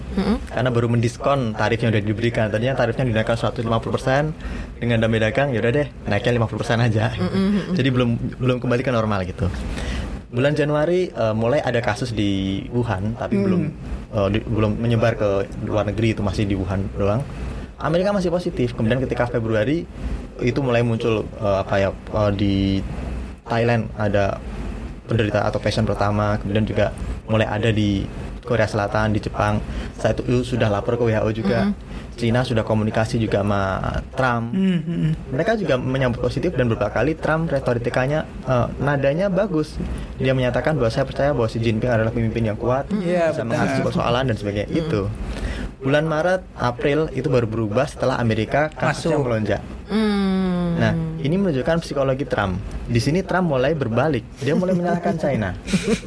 [0.48, 2.48] Karena baru mendiskon tarif yang udah diberikan.
[2.48, 3.64] Tadinya tarifnya dinaikkan 150%
[4.78, 7.06] dengan damai dagang ya udah deh naiknya 50% aja.
[7.78, 9.48] Jadi belum belum kembali ke normal gitu.
[10.28, 12.32] Bulan Januari eh, mulai ada kasus di
[12.68, 13.62] Wuhan tapi belum
[14.12, 15.30] eh, di- belum menyebar ke
[15.64, 17.24] luar negeri itu masih di Wuhan doang.
[17.78, 18.74] Amerika masih positif.
[18.74, 19.86] Kemudian ketika Februari
[20.40, 22.56] itu mulai muncul eh, apa ya eh, di
[23.44, 24.36] Thailand ada
[25.08, 26.92] penderita atau pasien pertama, kemudian juga
[27.26, 28.04] mulai ada di
[28.44, 29.64] Korea Selatan, di Jepang.
[29.96, 31.72] Saat itu sudah lapor ke WHO juga.
[32.18, 33.80] Cina sudah komunikasi juga sama
[34.12, 34.52] Trump.
[34.52, 35.12] Hmm, hmm, hmm.
[35.32, 39.78] Mereka juga menyambut positif dan beberapa kali Trump retorikanya eh, nadanya bagus.
[40.18, 43.62] Dia menyatakan bahwa saya percaya bahwa Xi Jinping adalah pemimpin yang kuat, Iya, bisa benar.
[43.62, 44.68] mengatasi persoalan dan sebagainya.
[44.68, 45.08] Itu.
[45.78, 49.26] Bulan Maret, April itu baru berubah setelah Amerika kasusnya Masuk.
[49.30, 49.62] melonjak.
[49.90, 50.68] Hmm.
[50.78, 52.62] Nah, ini menunjukkan psikologi Trump.
[52.86, 54.22] Di sini Trump mulai berbalik.
[54.40, 55.58] Dia mulai menyalahkan China.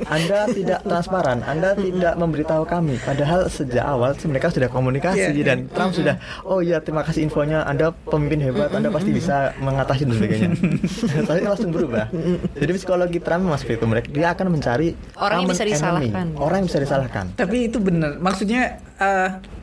[0.06, 3.02] Anda tidak transparan, Anda tidak memberitahu kami.
[3.02, 5.42] Padahal sejak awal mereka sudah komunikasi Iya.
[5.42, 10.06] dan Trump sudah, oh iya terima kasih infonya, Anda pemimpin hebat, Anda pasti bisa mengatasi
[10.06, 10.50] dan sebagainya.
[11.28, 12.06] Tapi langsung berubah.
[12.54, 15.74] Jadi psikologi Trump mas itu mereka dia akan mencari Orang yang bisa enemy.
[15.74, 16.26] disalahkan.
[16.38, 17.24] Orang yang bisa disalahkan.
[17.34, 18.22] Tapi itu bener.
[18.22, 18.78] Maksudnya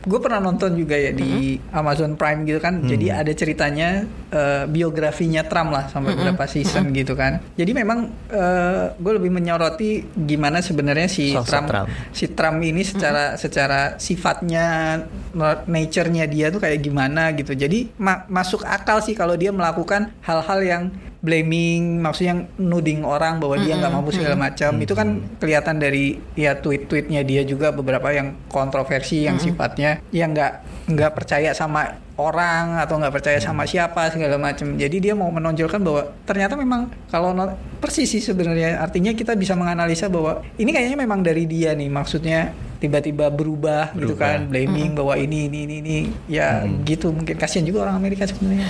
[0.08, 2.80] gue pernah nonton juga ya di Amazon Prime gitu kan.
[2.88, 7.40] Jadi ada ceritanya eh, biografinya Trump lah sampai beberapa season gitu kan.
[7.54, 8.10] Jadi memang
[8.98, 11.88] gue lebih menyoroti gimana sebenarnya si Sosok Trump, Trump.
[12.12, 14.66] si Trump ini secara secara sifatnya
[15.32, 17.54] na- nature-nya dia tuh kayak gimana gitu.
[17.54, 20.84] Jadi ma- masuk akal sih kalau dia melakukan hal-hal yang
[21.22, 24.78] blaming, maksudnya nuding orang bahwa dia nggak mampu segala macam.
[24.78, 30.54] Itu kan kelihatan dari ya tweet-tweetnya dia juga beberapa yang kontroversi yang sifatnya yang nggak
[30.88, 34.74] nggak percaya sama orang atau nggak percaya sama siapa segala macam.
[34.78, 38.82] Jadi dia mau menonjolkan bahwa ternyata memang kalau no- persis sih sebenarnya.
[38.82, 44.14] Artinya kita bisa menganalisa bahwa ini kayaknya memang dari dia nih maksudnya tiba-tiba berubah, gitu
[44.14, 44.38] Berubah.
[44.38, 45.98] kan blaming bahwa ini ini ini ini
[46.30, 48.68] ya gitu mungkin kasihan juga orang Amerika sebenarnya.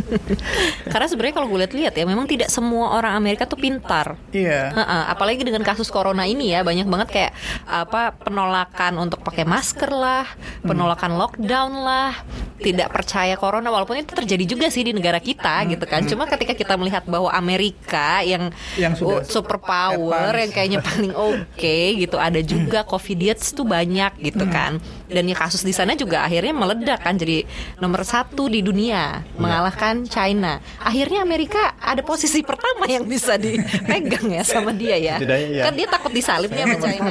[0.92, 4.14] Karena sebenarnya kalau gue lihat-lihat ya memang tidak semua orang Amerika tuh pintar.
[4.30, 4.72] Iya.
[4.72, 7.32] Heeh, apalagi dengan kasus corona ini ya banyak banget kayak
[7.66, 10.26] apa penolakan untuk pakai masker lah,
[10.62, 12.12] penolakan lockdown lah,
[12.60, 16.06] tidak percaya corona walaupun itu terjadi juga sih di negara kita gitu kan.
[16.06, 20.40] Cuma ketika kita melihat bahwa Amerika yang, Yang sudah oh, super power advance.
[20.40, 24.76] yang kayaknya paling oke gitu ada juga covidiot tuh banyak gitu kan.
[25.08, 27.48] Dan ya kasus di sana juga akhirnya meledak kan jadi
[27.80, 30.60] nomor satu di dunia mengalahkan China.
[30.82, 35.16] Akhirnya Amerika ada posisi pertama yang bisa dipegang ya sama dia ya.
[35.16, 35.70] Iya.
[35.70, 37.10] Kan dia takut disalibnya sama China.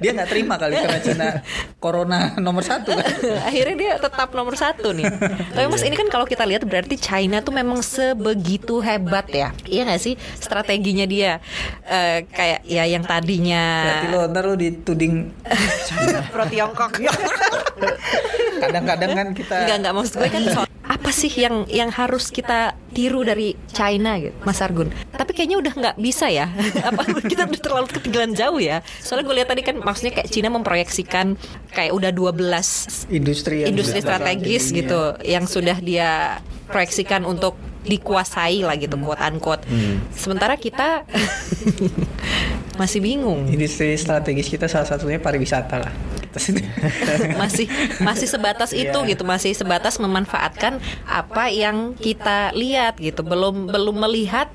[0.00, 1.28] dia nggak terima kali karena Cina
[1.82, 3.10] corona nomor satu kan.
[3.50, 5.10] Akhirnya dia tetap nomor satu nih.
[5.56, 9.50] Tapi mas ini kan kalau kita lihat berarti China tuh memang sebegitu hebat ya.
[9.66, 11.42] Iya nggak sih strateginya dia
[11.90, 15.32] Eh, kayak ya yang tadinya Berarti lo ntar lo dituding
[16.28, 16.92] pro Tiongkok.
[18.60, 20.68] kadang-kadang kan kita Enggak enggak maksud gue kan soal
[21.00, 24.92] apa sih yang yang harus kita tiru dari China gitu, Mas Argun?
[25.16, 26.52] Tapi kayaknya udah nggak bisa ya.
[26.92, 28.84] apa kita udah terlalu ketinggalan jauh ya?
[29.00, 31.40] Soalnya gue lihat tadi kan maksudnya kayak Cina memproyeksikan
[31.72, 38.76] kayak udah 12 industri yang industri strategis gitu yang sudah dia proyeksikan untuk dikuasai lah
[38.76, 39.64] gitu quote unquote.
[40.12, 41.08] Sementara kita
[42.80, 43.48] masih bingung.
[43.48, 45.94] industri strategis kita salah satunya pariwisata lah.
[46.30, 46.62] Kita sini.
[47.42, 47.66] masih
[47.98, 49.10] masih sebatas itu Iya.
[49.10, 54.46] gitu masih sebatas memanfaatkan apa yang kita lihat gitu belum belum melihat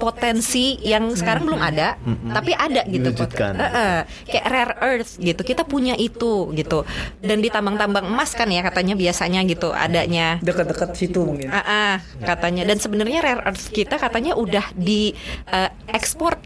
[0.00, 2.00] potensi yang sekarang belum ada
[2.32, 3.52] tapi ada gitu Diwujudkan.
[3.54, 3.98] Eh, eh.
[4.26, 6.88] kayak rare earth gitu kita punya itu gitu
[7.20, 11.52] dan di tambang-tambang emas kan ya katanya biasanya gitu adanya Dekat-dekat situ mungkin.
[11.52, 15.12] Ah, ah, katanya dan sebenarnya rare earth kita katanya udah di
[15.46, 16.40] eh, ekspor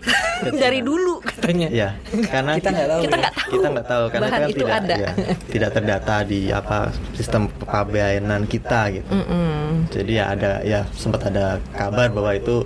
[0.53, 1.88] dari dulu katanya Iya,
[2.27, 3.21] karena Kita nggak tahu kita ya.
[3.23, 5.11] nggak tahu kita nggak tahu karena bahan kan itu tidak ada ya,
[5.47, 6.79] tidak terdata di apa
[7.12, 9.09] sistem kepabeanan kita gitu.
[9.09, 9.87] Mm-mm.
[9.88, 12.64] Jadi ya ada ya sempat ada kabar bahwa itu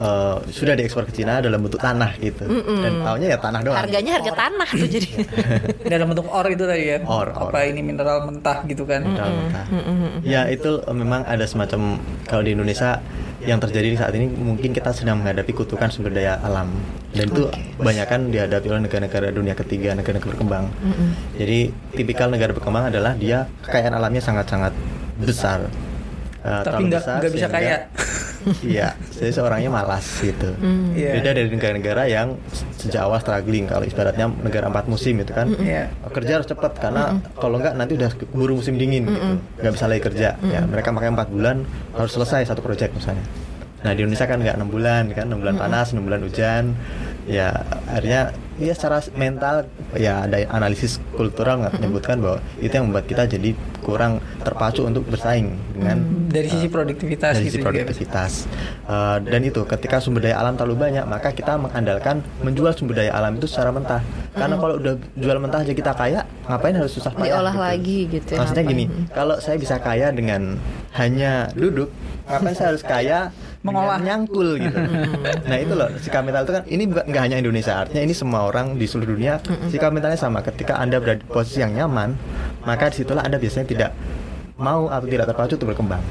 [0.00, 2.44] eh, sudah diekspor ke Cina dalam bentuk tanah gitu.
[2.80, 3.78] Dan awalnya ya tanah doang.
[3.84, 5.10] Harganya harga tanah tuh jadi.
[5.92, 6.98] Dalam bentuk or itu tadi ya.
[7.04, 7.52] Or, or.
[7.52, 9.04] Apa ini mineral mentah gitu kan.
[9.04, 9.66] Mineral mentah.
[10.24, 12.98] Ya itu eh, memang ada semacam kalau di Indonesia
[13.40, 16.76] yang terjadi saat ini mungkin kita sedang menghadapi kutukan sumber daya alam
[17.16, 17.48] dan itu
[17.80, 20.64] banyak kan dihadapi oleh negara-negara dunia ketiga negara-negara berkembang.
[21.40, 24.76] Jadi tipikal negara berkembang adalah dia kekayaan alamnya sangat-sangat
[25.24, 25.72] besar.
[26.40, 27.88] Eh, Tapi nggak bisa kaya.
[28.64, 30.56] Iya, jadi seorangnya malas gitu.
[30.96, 31.20] Iya.
[31.20, 32.40] Beda dari negara-negara yang
[32.80, 35.52] sejak awal struggling kalau ibaratnya negara empat musim itu kan.
[35.60, 35.92] Iya.
[36.08, 39.36] Kerja harus cepat karena kalau enggak nanti udah keburu musim dingin gitu.
[39.60, 40.28] nggak bisa lagi kerja.
[40.40, 43.24] Ya, mereka pakai empat bulan harus selesai satu proyek misalnya.
[43.80, 46.64] Nah, di Indonesia kan nggak enam bulan kan, enam bulan panas, enam bulan hujan.
[47.24, 49.64] Ya, akhirnya ya secara mental
[49.96, 55.08] ya ada analisis kultural nggak menyebutkan bahwa itu yang membuat kita jadi kurang terpacu untuk
[55.08, 57.66] bersaing dengan Dari sisi eh, produktivitas dari gitu sisi juga.
[57.72, 58.32] produktivitas
[58.90, 63.14] Eh, dan itu ketika sumber daya alam terlalu banyak maka kita mengandalkan menjual sumber daya
[63.14, 64.02] alam itu secara mentah
[64.34, 67.62] karena kalau udah jual mentah aja kita kaya ngapain harus susah payah Diolah gitu.
[67.62, 68.82] lagi gitu ya, maksudnya ngapain?
[68.82, 70.58] gini kalau saya bisa kaya dengan
[70.98, 71.88] hanya duduk
[72.26, 74.00] ngapain saya harus kaya Mengolah.
[74.00, 74.78] dengan nyangkul gitu
[75.50, 78.48] nah itu loh sikap mental itu kan ini bukan nggak hanya Indonesia artinya ini semua
[78.48, 79.36] orang di seluruh dunia
[79.68, 82.16] sikap mentalnya sama ketika anda berada di posisi yang nyaman
[82.64, 83.90] maka di situlah anda biasanya tidak
[84.60, 86.02] mau atau tidak terpacu untuk berkembang.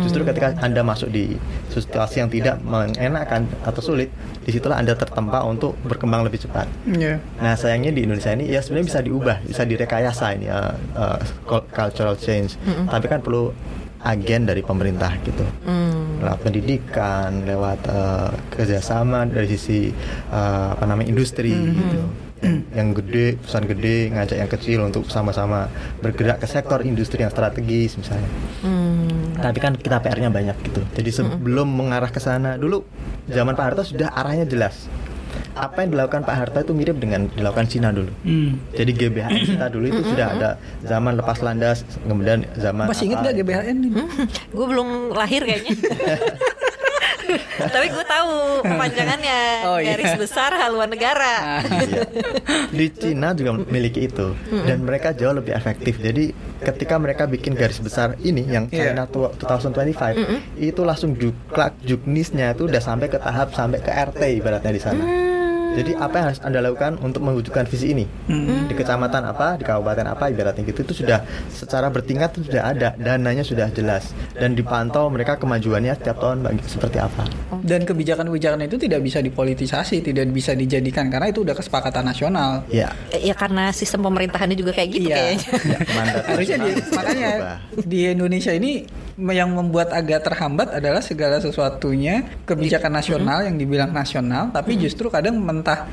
[0.00, 1.36] Justru ketika Anda masuk di
[1.68, 4.08] situasi yang tidak mengenakan atau sulit,
[4.42, 6.64] di situlah Anda tertempa untuk berkembang lebih cepat.
[6.88, 7.20] Iya.
[7.36, 11.68] Nah sayangnya di Indonesia ini ya sebenarnya bisa diubah, bisa direkayasa ini uh, uh, cul-
[11.68, 12.56] cultural change.
[12.64, 13.52] Tapi kan perlu
[14.02, 15.44] agen dari pemerintah gitu,
[16.18, 19.92] lewat pendidikan, lewat uh, kerjasama dari sisi
[20.28, 22.00] uh, apa namanya industri gitu.
[22.72, 25.68] Yang- gede, perusahaan gede ngajak yang kecil untuk sama-sama
[26.00, 28.24] bergerak ke sektor industri yang strategis misalnya.
[29.36, 30.80] Tapi kan kita PR-nya banyak gitu.
[30.96, 32.80] Jadi sebelum mengarah ke sana dulu
[33.28, 34.88] zaman Pak Harto sudah arahnya jelas.
[35.52, 38.10] Apa yang dilakukan Pak Harto itu mirip dengan dilakukan Cina dulu.
[38.22, 38.58] Hmm.
[38.72, 40.50] Jadi GBHN kita dulu itu sudah ada
[40.82, 43.88] zaman lepas landas, kemudian zaman Masih inget apa- gak GBHN ini?
[44.28, 45.74] gue belum lahir kayaknya.
[47.74, 49.94] Tapi gue tahu kepanjangannya Oh, iya.
[49.94, 51.62] garis besar haluan negara.
[51.62, 52.02] Iya.
[52.68, 55.96] Di Cina juga memiliki itu dan mereka jauh lebih efektif.
[55.96, 58.92] Jadi ketika mereka bikin garis besar ini yang Iya.
[58.92, 60.16] China tua- 2025
[60.56, 65.02] itu langsung juklak juknisnya itu udah sampai ke tahap sampai ke RT ibaratnya di sana.
[65.70, 68.04] Jadi apa yang harus anda lakukan untuk mewujudkan visi ini
[68.66, 72.88] di kecamatan apa, di kabupaten apa, ibaratnya gitu itu sudah secara bertingkat itu sudah ada,
[72.96, 77.22] dananya sudah jelas dan dipantau mereka kemajuannya setiap tahun bagi seperti apa.
[77.60, 82.66] Dan kebijakan-kebijakan itu tidak bisa dipolitisasi, tidak bisa dijadikan karena itu udah kesepakatan nasional.
[82.66, 85.16] Ya, Ya karena sistem pemerintahannya juga kayak gitu Iya.
[85.16, 85.48] kayaknya.
[85.60, 87.30] ya mandat Harusnya di, makanya
[87.76, 88.72] di Indonesia ini
[89.28, 95.36] yang membuat agak terhambat adalah segala sesuatunya kebijakan nasional yang dibilang nasional, tapi justru kadang
[95.36, 95.84] mentah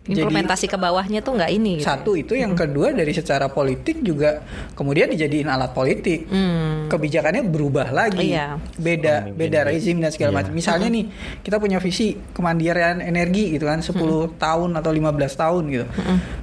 [0.00, 1.72] jadi Implementasi ke bawahnya tuh nggak ini.
[1.78, 1.86] Gitu.
[1.86, 4.42] satu itu yang kedua dari secara politik juga
[4.74, 6.26] kemudian dijadiin alat politik.
[6.26, 6.88] Hmm.
[6.90, 8.34] kebijakannya berubah lagi.
[8.34, 8.58] Iya.
[8.74, 10.38] beda Pemimpin beda rezim dan segala Iya.
[10.42, 10.52] macam.
[10.56, 11.04] Misalnya nih
[11.46, 15.86] kita punya visi kemandirian energi gitu kan 10 tahun atau 15 tahun gitu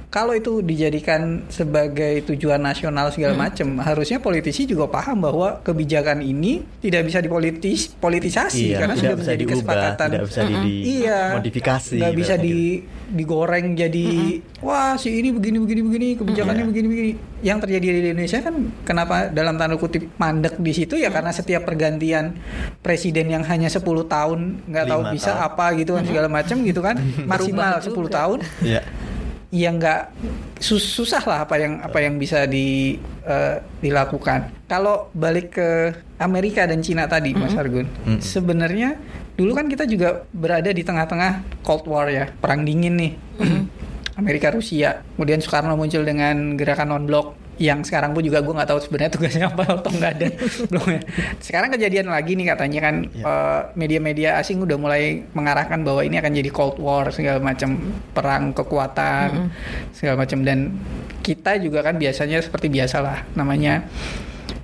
[0.08, 6.64] kalau itu dijadikan sebagai tujuan nasional segala macam harusnya politisi juga paham bahwa kebijakan ini
[6.80, 10.54] tidak bisa dipolitis politisasi Iya, karena tidak sudah bisa menjadi diubah, kesepakatan tidak bisa di,
[10.56, 11.94] di iya modifikasi.
[11.94, 12.86] nggak bisa di gitu.
[13.10, 14.08] digoreng jadi
[14.58, 16.68] wah si ini begini begini begini kebijakannya Iya.
[16.68, 21.08] begini begini yang terjadi di Indonesia kan kenapa dalam tanda kutip mandek di situ ya
[21.08, 22.32] karena setiap pergantian
[22.78, 25.46] presiden yang hanya 10 tahun nggak tahu bisa tahun.
[25.46, 26.96] apa gitu kan segala macam gitu kan
[27.30, 28.08] maksimal 10 juga.
[28.10, 28.82] tahun Iya.
[29.48, 30.00] Ya nggak
[30.60, 34.68] sus- susah lah apa yang apa yang bisa di eh, dilakukan.
[34.68, 35.68] Kalau balik ke
[36.20, 38.20] Amerika dan Cina tadi, Mas Argun, Mm-mm.
[38.20, 39.00] sebenarnya
[39.38, 43.12] dulu kan kita juga berada di tengah-tengah Cold War ya, perang dingin nih,
[44.18, 45.00] Amerika Rusia.
[45.14, 49.10] Kemudian Soekarno muncul dengan gerakan non blok yang sekarang pun juga gue nggak tahu sebenarnya
[49.10, 50.26] tugasnya apa atau nggak ada
[50.70, 51.00] belum ya.
[51.38, 53.24] Sekarang kejadian lagi nih katanya kan Iya.
[53.24, 57.74] eh, media-media asing udah mulai mengarahkan bahwa ini akan jadi Cold War segala macam
[58.10, 59.50] perang kekuatan
[59.90, 60.78] segala macam dan
[61.20, 63.84] kita juga kan biasanya seperti biasalah namanya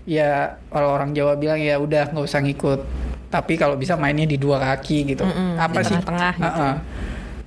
[0.04, 2.80] ya kalau orang Jawa bilang ya udah nggak usah ngikut
[3.26, 6.62] tapi kalau bisa mainnya di dua kaki gitu Mm-mm, apa di sih tengah-tengah gitu.
[6.62, 6.74] Heeh.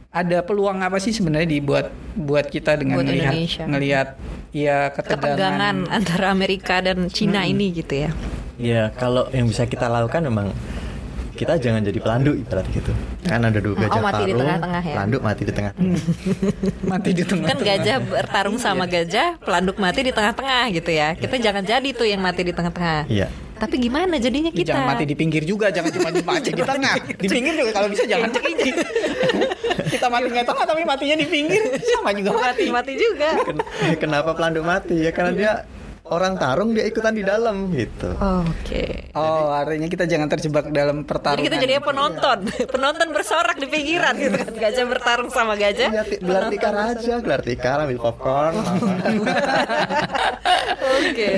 [0.10, 3.64] ada peluang apa sih sebenarnya dibuat buat kita dengan Buat melihat Indonesia.
[3.64, 4.08] ngelihat
[4.58, 8.10] ya ketegangan, Ketegangan antara Amerika dan Cina ini gitu ya.
[8.58, 10.50] Ya kalau yang bisa kita lakukan memang
[11.38, 12.90] kita jangan jadi pelandu ibarat gitu.
[13.22, 14.96] Kan ada dua Oh, gajah mati di tarung, tengah-tengah ya?
[14.98, 15.74] pelanduk mati di tengah.
[16.92, 21.14] mati di tengah Kan gajah bertarung sama gajah, pelanduk mati di tengah-tengah gitu ya.
[21.14, 23.06] Kita jangan jadi tuh yang mati di tengah-tengah.
[23.06, 23.30] Iya.
[23.58, 24.70] Tapi gimana jadinya Ya, kita?
[24.72, 26.94] Jangan mati di pinggir juga, jangan cuma di aja di tengah.
[27.18, 28.44] Di pinggir juga kalau bisa jangan cek
[29.92, 32.64] Kita mati nggak tengah tapi matinya di pinggir sama juga mati.
[32.70, 33.30] mati juga.
[33.42, 33.66] Ken-
[33.98, 35.52] Kenapa pelanduk mati ya karena dia
[36.10, 38.10] orang tarung dia ikutan di dalam gitu.
[38.14, 39.12] Oke.
[39.12, 41.44] Oh, artinya kita jangan terjebak dalam Jadi pertarungan.
[41.44, 42.38] kita jadinya penonton,
[42.74, 45.90] penonton bersorak di pinggiran gitu kan, gajah bertarung sama gajah.
[45.90, 48.54] Ya, ti- gelar tikar aja, gelar tikar ambil popcorn.
[50.88, 51.32] Oke.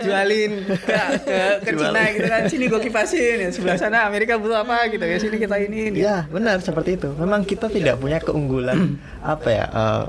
[0.00, 1.70] jualin ke ke, ke.
[1.74, 5.36] Cina gitu kan sini gue kipasin ya sebelah sana Amerika butuh apa gitu ya sini
[5.36, 5.98] kita ini ini.
[6.00, 7.08] Ya benar seperti itu.
[7.14, 10.04] Memang kita tidak punya keunggulan apa ya eh,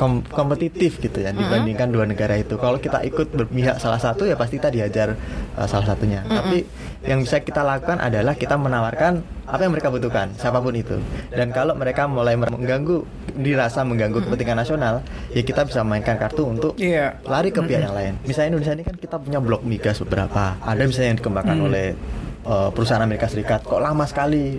[0.00, 2.56] kom- kompetitif gitu ya dibandingkan dua negara itu.
[2.56, 5.12] Kalau kita ikut berpihak salah satu ya pasti kita diajar
[5.60, 6.24] eh, salah satunya.
[6.24, 6.64] Tapi
[7.04, 10.96] yang bisa kita lakukan adalah kita menawarkan apa yang mereka butuhkan, siapa pun itu.
[11.28, 13.02] Dan kalau mereka mulai mengganggu,
[13.34, 15.02] dirasa mengganggu kepentingan nasional,
[15.34, 17.18] ya kita bisa mainkan kartu untuk Iya.
[17.26, 18.12] lari ke pihak yang lain.
[18.22, 20.54] Misalnya Indonesia ini kan kita punya blok migas beberapa.
[20.62, 21.86] Ada misalnya yang dikembangkan oleh
[22.46, 23.66] uh, perusahaan Amerika Serikat.
[23.66, 24.54] Kok lama sekali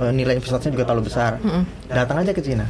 [0.00, 1.36] uh, nilai investasinya juga terlalu besar.
[1.86, 2.64] Datang aja ke Cina.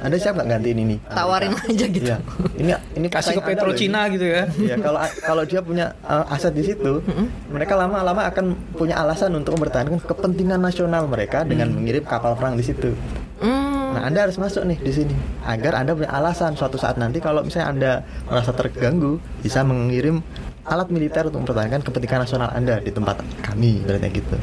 [0.00, 0.96] Anda siap nggak gantiin ini?
[1.10, 2.06] Tawarin aja gitu.
[2.06, 2.18] Iya.
[2.54, 3.74] Ini ini kasih ke Petro.
[3.76, 7.02] Cina gitu ya Iya, kalau kalau dia punya uh, aset di situ,
[7.50, 12.64] mereka lama-lama akan punya alasan untuk mempertahankan kepentingan nasional mereka dengan mengirim kapal perang di
[12.64, 12.94] situ.
[13.42, 13.96] Hmm.
[13.96, 17.40] Nah, Anda harus masuk nih di sini agar Anda punya alasan suatu saat nanti kalau
[17.40, 17.92] misalnya Anda
[18.28, 20.20] merasa terganggu bisa mengirim
[20.68, 24.36] alat militer untuk mempertahankan kepentingan nasional Anda di tempat kami berarti gitu.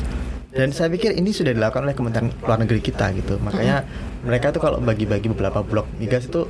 [0.54, 3.42] Dan saya pikir ini sudah dilakukan oleh Kementerian Luar Negeri kita gitu.
[3.42, 3.84] Makanya
[4.22, 6.46] mereka tuh kalau bagi-bagi beberapa blok migas itu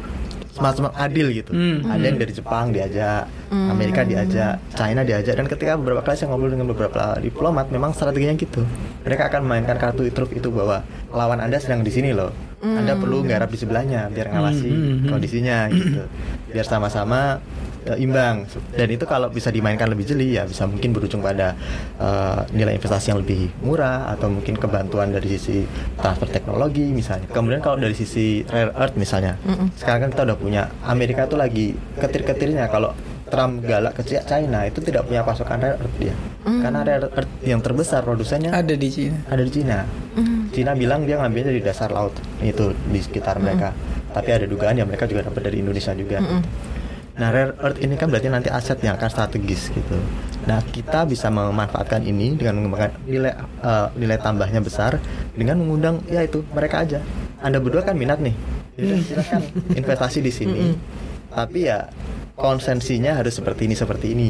[0.53, 1.49] semacam adil gitu.
[1.49, 1.81] Hmm.
[1.89, 6.53] Ada yang dari Jepang diajak, Amerika diajak, China diajak dan ketika beberapa kali saya ngobrol
[6.53, 8.61] dengan beberapa diplomat memang strateginya gitu.
[9.01, 12.29] Mereka akan mainkan kartu truf itu bahwa lawan Anda sedang di sini loh.
[12.63, 15.09] Anda perlu garap di sebelahnya biar ngawasi Hmm, hmm, hmm.
[15.11, 16.01] kondisinya gitu.
[16.53, 17.43] Biar sama-sama
[17.85, 18.47] eh, imbang.
[18.73, 21.55] Dan itu kalau bisa dimainkan lebih jeli ya bisa mungkin berujung pada
[21.99, 25.67] eh, nilai investasi yang lebih murah atau mungkin kebantuan dari sisi
[25.99, 27.27] transfer teknologi misalnya.
[27.29, 29.35] Kemudian kalau dari sisi rare earth misalnya.
[29.75, 32.95] Sekarang kan kita udah punya Amerika tuh lagi ketir-ketirnya kalau
[33.33, 36.13] Trump galak ke China itu tidak punya pasokan rare earth dia.
[36.45, 39.89] Karena rare earth yang terbesar produsennya ada di Cina ada di Cina.
[40.53, 42.13] Cina bilang dia ngambilnya dari dasar laut
[42.45, 43.73] itu di sekitar mereka.
[44.13, 46.21] Tapi ada dugaan ya mereka juga dapat dari Indonesia juga.
[47.13, 49.97] Nah, rare earth ini kan berarti nanti aset yang akan strategis gitu.
[50.49, 54.97] Nah, kita bisa memanfaatkan ini dengan mengembangkan nilai eh, nilai tambahnya besar
[55.37, 57.05] dengan mengundang ya itu mereka aja.
[57.37, 58.33] Anda berdua kan minat nih.
[58.81, 59.41] Yaudah, silakan
[59.77, 60.73] investasi di sini.
[61.29, 61.85] Tapi ya
[62.33, 64.29] konsensinya harus seperti ini seperti ini.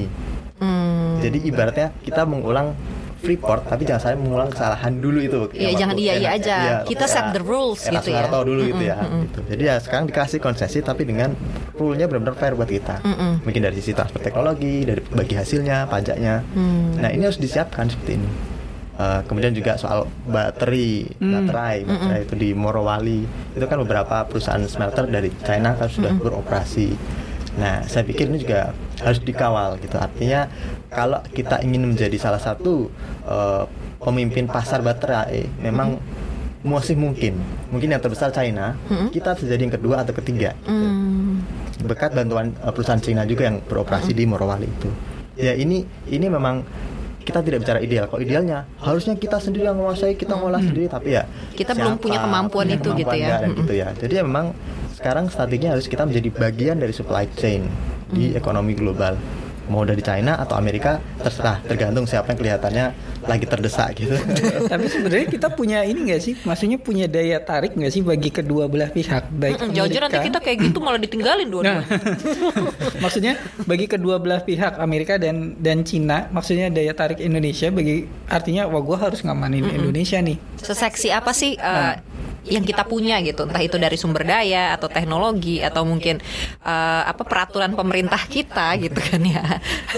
[0.60, 1.24] Hmm.
[1.24, 2.76] Jadi ibaratnya kita mengulang
[3.24, 5.42] Freeport tapi jangan sampai mengulang kesalahan dulu itu.
[5.56, 6.58] Iya, Yang jangan iya iya aja.
[6.60, 8.28] iya, Kita set the rules era gitu ya.
[8.28, 8.98] Dulu gitu ya.
[9.00, 9.40] Gitu.
[9.48, 11.32] Jadi ya sekarang dikasih konsesi tapi dengan
[11.80, 13.00] rule-nya benar-benar fair buat kita.
[13.48, 16.44] Mungkin dari sisi transfer teknologi, dari bagi hasilnya, pajaknya.
[16.52, 17.00] Hmm.
[17.00, 18.30] Nah, ini harus disiapkan seperti ini.
[18.94, 23.26] Eh, kemudian juga soal baterai, baterai, baterai itu di Morowali
[23.58, 26.94] itu kan beberapa perusahaan smelter dari China kan sudah beroperasi.
[27.58, 28.70] Nah, saya pikir ini juga
[29.02, 29.98] harus dikawal gitu.
[29.98, 30.46] Artinya
[30.92, 32.92] kalau kita ingin menjadi salah satu
[33.26, 33.64] eh,
[33.98, 35.98] pemimpin pasar baterai, memang
[36.64, 37.36] masih mungkin,
[37.76, 38.80] mungkin yang terbesar China,
[39.12, 40.56] kita bisa jadi yang kedua atau ketiga.
[40.64, 41.44] Gitu Hmm.
[41.84, 44.88] berkat bantuan uh, perusahaan Cina juga yang beroperasi di Morowali itu.
[45.36, 46.64] Ya ini ini memang
[47.28, 48.08] kita tidak bicara ideal.
[48.08, 52.24] Kalau idealnya harusnya kita sendiri yang menguasai, kita ngolah sendiri, tapi ya Kita belum punya
[52.24, 53.28] kemampuan punya itu gitu kemampuan ya.
[53.28, 53.60] nggak dan Mm-mm.
[53.60, 53.88] gitu ya.
[54.00, 54.46] Jadi ya memang
[54.96, 57.68] sekarang strateginya harus kita menjadi bagian dari supply chain
[58.14, 58.38] di Mm.
[58.38, 59.18] ekonomi global.
[59.64, 62.86] Mau dari China atau Amerika terserah, tergantung siapa yang kelihatannya
[63.24, 64.12] lagi terdesak gitu.
[64.68, 68.68] tapi sebenarnya kita punya ini nggak sih maksudnya punya daya tarik nggak sih bagi kedua
[68.68, 71.80] belah pihak baik Mm-mm, Jauh-jauh nanti Amerika- kita kayak gitu malah ditinggalin dua Nah,
[73.00, 78.68] maksudnya bagi kedua belah pihak Amerika dan dan Cina, maksudnya daya tarik Indonesia bagi artinya
[78.68, 80.36] wah gue harus ngamanin Indonesia nih.
[80.60, 81.94] Seseksi apa sih eh,
[82.48, 83.48] yang kita punya gitu.
[83.48, 86.20] Entah itu dari sumber daya atau teknologi atau mungkin
[86.64, 89.44] eh, apa peraturan pemerintah kita gitu kan ya.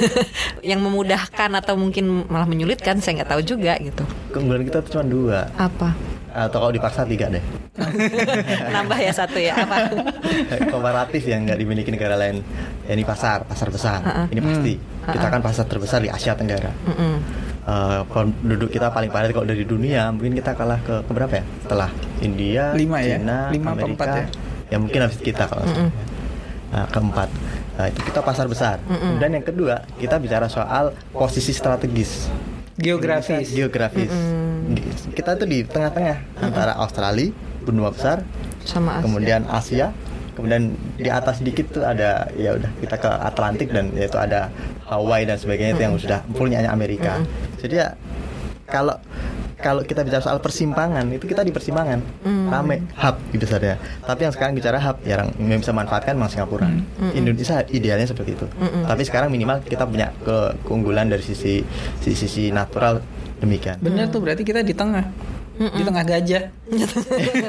[0.76, 4.04] Yang memudahkan atau mungkin malah menyulitkan saya nggak tahu juga gitu.
[4.34, 5.40] Keunggulan kita tuh cuma dua.
[5.58, 5.94] Apa?
[6.36, 7.44] Atau kalau dipaksa tiga deh.
[8.76, 9.92] nambah ya satu ya apa?
[10.74, 12.44] Komparatif yang nggak dimiliki negara lain.
[12.88, 14.00] Ya ini pasar pasar besar.
[14.32, 14.74] Ini pasti.
[15.06, 16.72] Kita kan pasar terbesar di Asia Tenggara.
[16.88, 17.45] Mm-mm.
[17.66, 21.90] Eh, penduduk kita paling padat kalau dari dunia mungkin kita kalah ke keberapa ya setelah
[22.22, 23.18] India Lima ya?
[23.18, 24.26] China Lima Amerika empat ya?
[24.70, 25.94] ya mungkin habis kita kalau nggak salah.
[26.70, 27.30] Nah, keempat
[27.76, 28.80] Nah, itu kita pasar besar
[29.20, 32.30] dan yang kedua kita bicara soal posisi strategis
[32.78, 33.50] Geografis.
[33.52, 34.14] geografis
[35.18, 37.34] kita tuh di tengah-tengah antara Australia
[37.66, 38.22] benua besar
[38.62, 39.04] sama Asia.
[39.10, 39.88] kemudian Asia
[40.38, 44.54] kemudian di atas sedikit tuh ada ya udah kita ke Atlantik dan yaitu ada
[44.86, 47.22] Hawaii dan sebagainya itu yang sudah punyanya Amerika.
[47.58, 47.98] Jadi ya
[48.66, 48.98] kalau
[49.56, 51.98] kalau kita bicara soal persimpangan itu kita di persimpangan
[52.54, 53.82] rame hub gitu saja.
[54.06, 56.70] Tapi yang sekarang bicara hub ya yang bisa manfaatkan memang Singapura.
[57.18, 58.46] Indonesia idealnya seperti itu.
[58.86, 61.66] Tapi sekarang minimal kita punya ke keunggulan dari sisi
[62.04, 63.02] sisi, sisi natural
[63.42, 63.82] demikian.
[63.82, 65.35] Bener tuh berarti kita di tengah.
[65.56, 66.44] Di tengah gajah.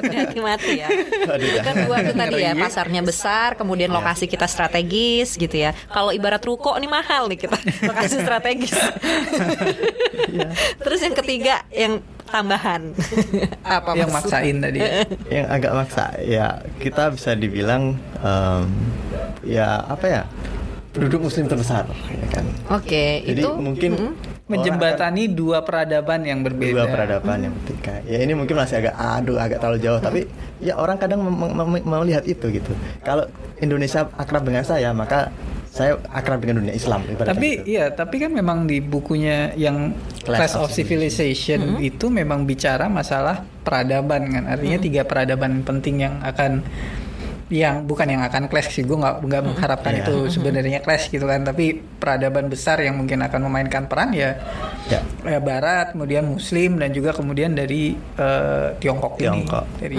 [0.07, 0.89] Hati-hati ya.
[1.27, 3.97] Aduh, Itu kan dua tuh tadi ya pasarnya besar, kemudian Iya.
[3.97, 5.75] lokasi kita strategis gitu ya.
[5.87, 7.59] Kalau ibarat ruko nih mahal nih kita
[7.91, 8.75] lokasi strategis.
[10.29, 10.49] Iya.
[10.79, 11.93] Terus yang ketiga yang
[12.27, 12.91] tambahan
[13.63, 14.27] apa yang Mas?
[14.27, 14.83] maksain tadi.
[15.31, 18.67] yang agak maksa ya kita bisa dibilang em,
[19.47, 20.23] ya apa ya
[20.91, 22.43] penduduk muslim terbesar ya kan
[22.75, 24.11] Oke, jadi itu mungkin mm-mm.
[24.11, 26.71] orang Menjembatani dua peradaban yang akan- berbeda.
[26.73, 30.21] dua peradaban yang ketika ya ini mungkin masih agak aduh agak terlalu jauh tapi
[30.63, 32.71] ya orang kadang mem- melihat itu gitu
[33.03, 33.27] kalau
[33.59, 35.35] Indonesia akrab dengan saya maka
[35.67, 37.69] saya akrab dengan dunia Islam Tapi gitu.
[37.69, 39.93] iya, tapi kan memang di bukunya yang
[40.25, 44.45] Clash Clash of of Civilization itu memang bicara masalah peradaban kan.
[44.49, 46.65] Artinya tiga peradaban penting yang akan
[47.47, 50.03] yang bukan yang akan clash sih gue nggak nggak mengharapkan Iya.
[50.03, 51.47] itu sebenarnya clash gitu kan.
[51.47, 54.35] Tapi peradaban besar yang mungkin akan memainkan peran ya
[54.91, 54.99] ya.
[55.23, 59.63] ya Barat kemudian Muslim dan juga kemudian dari eh, Tiongkok, Tiongkok.
[59.63, 59.97] ini dari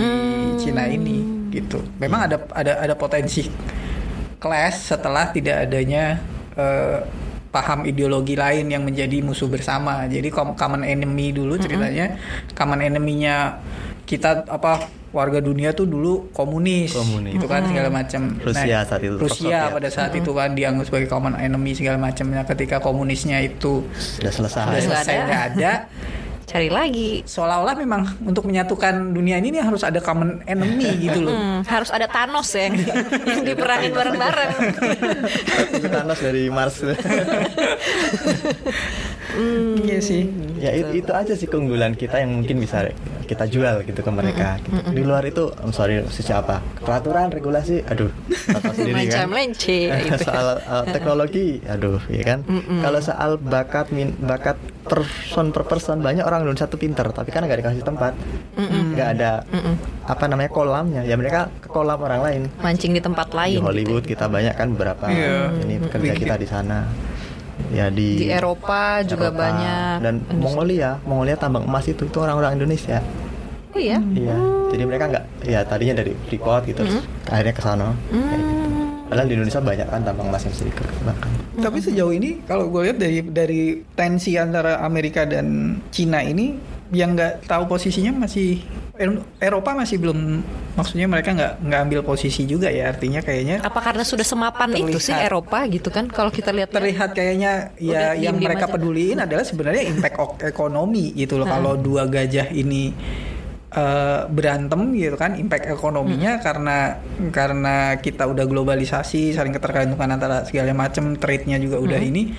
[0.59, 1.79] Cina ini gitu.
[2.03, 3.47] Memang ada ada ada potensi
[4.37, 6.19] clash setelah tidak adanya
[6.53, 6.99] eh,
[7.47, 10.03] paham ideologi lain yang menjadi musuh bersama.
[10.05, 12.19] Jadi com- common enemy dulu ceritanya.
[12.53, 13.63] Common enemy-nya
[14.03, 14.83] kita apa
[15.17, 17.33] warga dunia tuh dulu komunis, Komunis.
[17.33, 19.73] gitu kan segala macam Rusia saat itu, Rusia Soviet.
[19.73, 24.61] pada saat itu kan dianggap sebagai common enemy segala macamnya ketika komunisnya itu sudah selesai
[24.61, 25.25] udah Nggak selesai ada.
[25.25, 25.71] nggak ada
[26.47, 27.27] cari lagi.
[27.27, 31.89] seolah-olah memang untuk menyatukan dunia ini nih harus ada common enemy gitu loh Hmm, harus
[31.89, 32.75] ada Thanos ya yang,
[33.27, 34.51] yang diperangin bareng-bareng.
[35.83, 36.79] Thanos dari Mars
[39.79, 40.27] iya sih.
[40.57, 42.89] Ya itu, itu aja sih keunggulan kita yang mungkin bisa
[43.23, 44.57] kita jual gitu ke mereka.
[44.57, 44.79] Gitu.
[44.89, 46.63] di luar itu I'm sorry sisi apa?
[46.77, 48.07] Peraturan regulasi aduh
[48.57, 49.27] apa sendiri kan.
[49.27, 49.77] Macam lence
[50.07, 50.17] itu.
[50.19, 52.39] soal uh, teknologi aduh ya kan?
[52.81, 54.55] Kalau soal bakat min, bakat
[54.87, 58.15] person per person banyak orang Indonesia tuh pinter tapi kan nggak dikasih tempat.
[58.57, 59.31] Nggak ada
[60.07, 61.01] apa namanya kolamnya.
[61.03, 62.41] Ya mereka ke kolam orang lain.
[62.57, 63.59] Mancing di tempat lain.
[63.59, 65.51] di Hollywood kita banyak kan beberapa Iya.
[65.61, 66.87] ini pekerja kita di sana
[67.67, 69.39] ya di Di Eropa juga Eropa.
[69.39, 69.95] banyak.
[69.99, 73.01] dan Mongolia Mongolia tambang emas itu itu orang-orang Indonesia
[73.71, 74.01] Oh iya.
[74.13, 74.33] iya
[74.67, 78.43] jadi mereka nggak ya tadinya dari Freeport gitu terus akhirnya ke sana gitu.
[79.05, 82.81] padahal di Indonesia banyak kan tambang emas yang bisa dikembangkan tapi sejauh ini kalau gue
[82.85, 83.61] lihat dari dari
[83.93, 86.57] tensi antara Amerika dan Cina ini
[86.89, 88.63] yang nggak tahu posisinya masih
[89.37, 90.41] Eropa masih belum
[90.77, 94.97] maksudnya mereka nggak nggak ambil posisi juga ya artinya kayaknya Apa karena sudah semapan itu
[95.01, 95.29] sih Terlihat.
[95.29, 98.73] Eropa gitu kan kalau kita lihat terlihat kayaknya ya yang mereka aja.
[98.77, 101.47] peduliin adalah sebenarnya impact ekonomi gitu loh.
[101.49, 102.93] Kalau dua gajah ini
[103.73, 106.97] eh, berantem gitu kan impact ekonominya karena
[107.29, 112.33] karena kita udah globalisasi saling ketergantungan antara segala macam trade-nya juga udah ini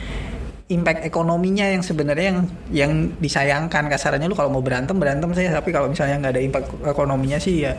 [0.68, 5.72] impact ekonominya yang sebenarnya yang yang disayangkan kasarannya lu kalau mau berantem berantem saya tapi
[5.72, 7.72] kalau misalnya nggak ada impact ekonominya sih ya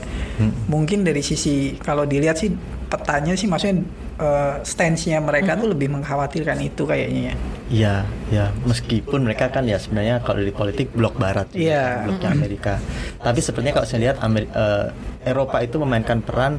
[0.65, 2.49] mungkin dari sisi kalau dilihat sih
[2.89, 3.85] petanya sih maksudnya
[4.17, 7.35] eh, stance-nya mereka tuh lebih mengkhawatirkan itu kayaknya ya.
[7.69, 7.95] Iya,
[8.33, 12.01] ya meskipun mereka kan ya sebenarnya kalau di politik blok barat, gitu, Iya.
[12.09, 12.73] bloknya Amerika.
[13.21, 14.85] Tapi sepertinya kalau saya lihat Amer- eh,
[15.29, 16.57] Eropa itu memainkan peran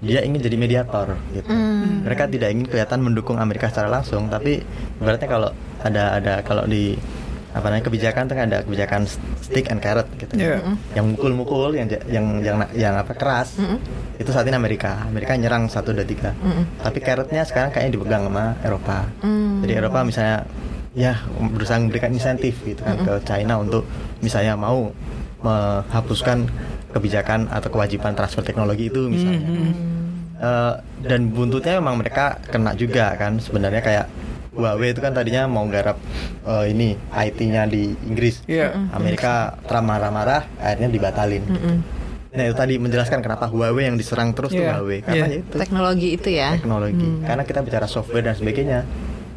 [0.00, 1.52] dia ingin jadi mediator gitu.
[2.04, 4.64] Mereka tidak ingin kelihatan mendukung Amerika secara langsung, tapi
[4.96, 5.52] berarti kalau
[5.84, 6.96] ada ada kalau di
[7.50, 9.02] apa namanya kebijakan tuh kan ada kebijakan
[9.42, 10.38] stick and carrot gitu.
[10.38, 10.62] Iya.
[10.94, 13.58] Yang mukul-mukul, yang yang yang yang apa keras.
[14.16, 15.04] Itu saat ini Amerika.
[15.04, 16.30] Amerika nyerang satu dua tiga.
[16.80, 18.98] Tapi carrotnya sekarang kayaknya dipegang sama Eropa.
[19.66, 20.46] Jadi Eropa misalnya
[20.90, 23.86] ya berusaha memberikan insentif gitu kan ke China untuk
[24.22, 24.90] misalnya mau
[25.40, 26.50] menghapuskan
[26.90, 29.40] kebijakan atau kewajiban transfer teknologi itu misalnya.
[30.40, 30.74] Eh,
[31.04, 34.06] dan buntutnya memang mereka kena juga kan sebenarnya kayak
[34.50, 36.00] Huawei itu kan tadinya mau garap
[36.42, 38.42] eh, ini IT-nya di Inggris.
[38.48, 38.90] Iya.
[38.96, 41.44] Amerika Trump marah-marah akhirnya dibatalin.
[42.30, 45.38] Nah itu tadi menjelaskan kenapa Huawei yang diserang terus tuh Iya, Huawei karena iya.
[45.42, 46.56] itu teknologi itu ya.
[46.56, 47.08] teknologi.
[47.26, 48.80] Karena kita bicara software dan sebagainya.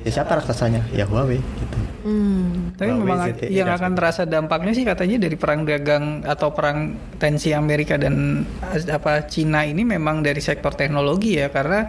[0.03, 0.83] Ya siapa raksasanya?
[0.91, 1.77] Ya Huawei gitu.
[2.03, 2.75] Hmm.
[2.75, 6.99] Tapi Huawei, memang ZTE yang akan terasa dampaknya sih katanya dari perang dagang atau perang
[7.15, 8.43] tensi Amerika dan
[8.91, 11.87] apa Cina ini memang dari sektor teknologi ya karena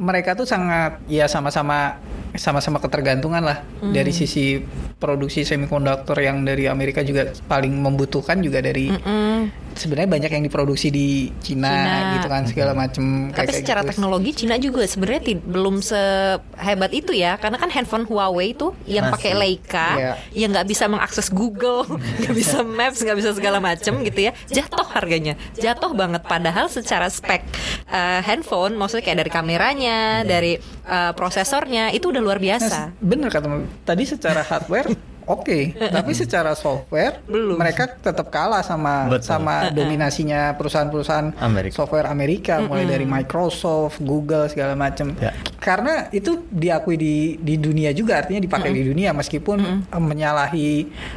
[0.00, 2.00] mereka tuh sangat ya sama-sama
[2.34, 4.62] sama-sama ketergantungan lah dari sisi
[4.96, 9.48] produksi semikonduktor yang dari Amerika juga paling membutuhkan juga dari Mm-mm.
[9.72, 12.12] sebenarnya banyak yang diproduksi di Cina, Cina.
[12.14, 13.32] gitu kan segala macam.
[13.32, 18.76] Tapi secara teknologi Cina juga sebenarnya belum sehebat itu ya, karena kan handphone Huawei itu
[18.84, 19.14] yang Masih.
[19.16, 20.12] pakai Leica, Iya.
[20.36, 21.88] yang nggak bisa mengakses Google,
[22.20, 26.22] nggak bisa Maps, nggak bisa segala macam gitu ya, jatuh harganya, jatuh banget.
[26.28, 27.40] Padahal secara spek
[27.88, 30.60] eh, handphone, maksudnya kayak dari kameranya, dari
[30.90, 32.98] eh, prosesornya itu udah luar biasa.
[32.98, 33.46] Bener kata
[33.86, 34.90] tadi secara hardware
[35.26, 37.56] oke, tapi secara software Belum.
[37.56, 39.26] mereka tetap kalah sama Betul.
[39.26, 41.74] sama dominasinya perusahaan-perusahaan Amerika.
[41.74, 45.12] software Amerika mulai dari Microsoft, Google segala macam.
[45.18, 45.32] Ya.
[45.60, 50.70] Karena itu diakui di di dunia juga artinya dipakai di dunia meskipun eh, menyalahi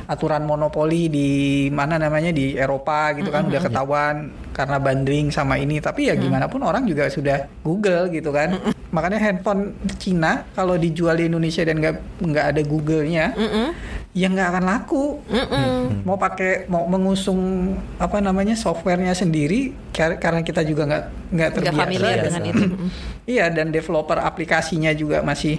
[0.07, 1.29] aturan monopoli di
[1.71, 4.15] mana namanya di Eropa gitu kan udah ketahuan
[4.53, 8.55] karena banding sama ini tapi ya gimana pun orang juga sudah Google gitu kan.
[8.93, 13.67] Makanya handphone Cina kalau dijual di Indonesia dan nggak nggak ada Google-nya Mm-mm.
[14.13, 15.05] Ya nggak akan laku.
[15.25, 16.05] Mm-mm.
[16.05, 21.03] Mau pakai mau mengusung apa namanya softwarenya sendiri kar- karena kita juga nggak
[21.33, 22.63] nggak terbiasa familiar dan- dengan itu.
[22.69, 22.89] Mm-mm.
[23.25, 25.57] Iya dan developer aplikasinya juga masih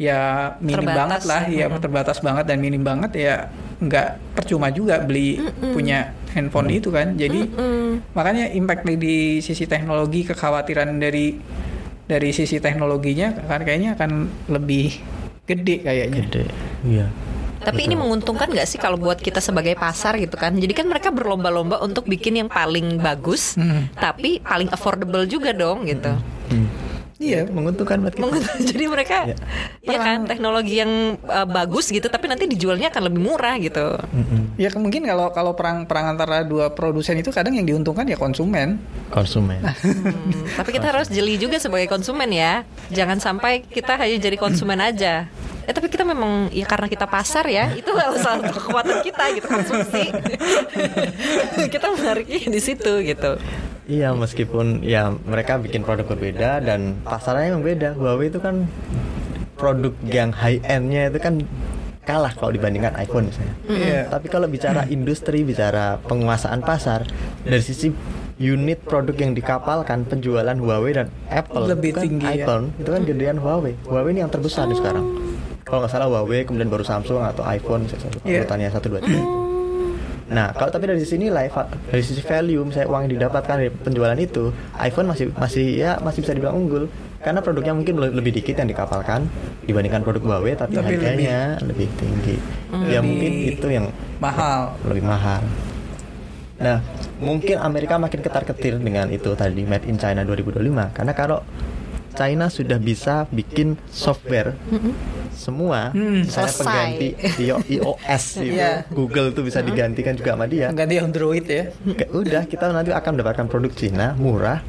[0.00, 0.96] ya minim Terbatas.
[0.96, 1.80] banget lah, ya Mm-mm.
[1.80, 3.34] terbatas banget dan minim banget ya
[3.80, 5.40] nggak percuma juga beli
[5.72, 7.16] punya handphone itu kan.
[7.16, 8.12] Jadi Mm-mm.
[8.12, 11.36] makanya impact di, di sisi teknologi kekhawatiran dari
[12.04, 14.10] dari sisi teknologinya kan kayaknya akan
[14.52, 15.00] lebih
[15.48, 16.22] gede kayaknya.
[16.28, 16.44] Gede.
[16.84, 17.08] Iya.
[17.70, 20.58] Tapi ini menguntungkan nggak sih kalau buat kita sebagai pasar gitu kan?
[20.58, 23.86] Jadi kan mereka berlomba-lomba untuk bikin yang paling bagus, Hmm.
[23.94, 26.10] tapi paling affordable juga dong gitu.
[26.50, 26.89] Hmm.
[27.20, 28.24] Iya, Menguntungkan buat kita.
[28.24, 28.64] Menguntungkan.
[28.72, 29.36] Jadi mereka, Ya.
[29.84, 34.00] ya kan teknologi yang uh, bagus gitu, tapi nanti dijualnya akan lebih murah gitu.
[34.00, 34.56] Mm-mm.
[34.56, 38.80] Ya mungkin kalau kalau perang perang antara dua produsen itu kadang yang diuntungkan ya konsumen.
[39.12, 39.60] Konsumen.
[39.60, 42.64] Hmm, tapi kita harus jeli juga sebagai konsumen ya.
[42.88, 45.28] Jangan sampai kita hanya jadi konsumen aja.
[45.68, 49.46] Eh tapi kita memang ya karena kita pasar ya, itu salah satu kekuatan kita gitu
[49.46, 50.08] konsumsi.
[51.74, 53.36] kita menariknya di situ gitu.
[53.90, 57.98] Iya meskipun ya mereka bikin produk berbeda dan pasarnya yang beda.
[57.98, 58.70] Huawei itu kan
[59.58, 61.42] produk yang high endnya itu kan
[62.06, 63.54] kalah kalau dibandingkan iPhone misalnya.
[63.66, 64.00] Iya.
[64.06, 67.02] Tapi kalau bicara industri, bicara penguasaan pasar
[67.42, 67.90] dari sisi
[68.40, 72.46] unit produk yang dikapalkan penjualan Huawei dan Apple Lebih kan tinggi, ya.
[72.46, 73.74] iPhone itu kan gedean Huawei.
[73.84, 75.04] Huawei ini yang terbesar nih sekarang.
[75.66, 77.84] Kalau nggak salah Huawei kemudian baru Samsung atau iPhone
[78.22, 78.46] Iya.
[78.46, 79.49] urutannya satu dua tiga.
[80.30, 81.50] Nah, kalau tapi dari sisi nilai,
[81.84, 86.22] dari sisi value, misalnya uang yang didapatkan dari penjualan itu, iPhone masih masih ya masih
[86.22, 86.86] bisa dibilang unggul
[87.18, 89.26] karena produknya mungkin le- lebih dikit yang dikapalkan
[89.66, 92.38] dibandingkan produk Huawei, tapi, Tapi harganya lebih, tinggi.
[92.86, 94.78] Ya Lebih mungkin itu yang Mahal.
[94.86, 95.42] lebih mahal.
[96.60, 96.78] Nah,
[97.18, 101.40] mungkin Amerika makin ketar-ketir dengan itu tadi Made in China 2025 karena kalau
[102.12, 104.54] China sudah bisa bikin software
[105.40, 106.60] semua Hmm, misalnya selesai.
[106.60, 107.08] pengganti
[107.40, 108.84] io- iOS itu Iya.
[108.88, 110.68] Google tuh bisa digantikan juga sama dia.
[110.70, 111.72] Ganti Android ya.
[112.10, 114.60] Udah kita nanti akan mendapatkan produk Cina murah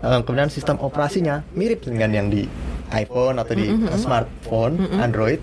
[0.00, 2.46] eh, kemudian sistem operasinya mirip dengan yang di
[2.90, 3.66] iPhone atau di
[3.96, 5.42] smartphone Android.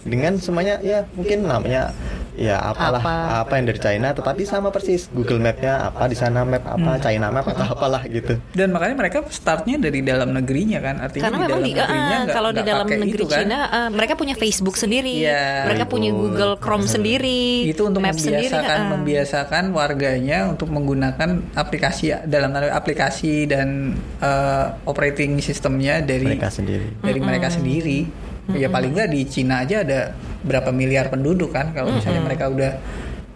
[0.00, 1.90] Dengan semuanya ya mungkin namanya
[2.38, 3.14] ya apalah Apa.
[3.42, 7.34] apa, yang dari China tetapi sama persis Google Map-nya apa di sana map apa China
[7.34, 11.02] Map atau apalah gitu Dan makanya mereka startnya dari dalam negerinya kan.
[11.02, 13.26] Artinya Karena di memang dalam di, negerinya ah, nggak- kalau di nggak dalam negeri itu
[13.26, 13.38] kan.
[13.42, 15.44] Cina eh, mereka punya Facebook sendiri, Iya.
[15.66, 16.22] mereka punya Weibo.
[16.22, 18.88] Google Chrome sendiri, itu untuk sendiri, membiasakan ah.
[18.94, 27.20] membiasakan warganya untuk menggunakan aplikasi dalam aplikasi dan eh, operating sistemnya dari mereka sendiri dari
[27.20, 28.27] mereka sendiri.
[28.56, 31.76] Ya paling nggak di Cina aja ada berapa miliar penduduk kan.
[31.76, 32.80] Kalau misalnya mereka udah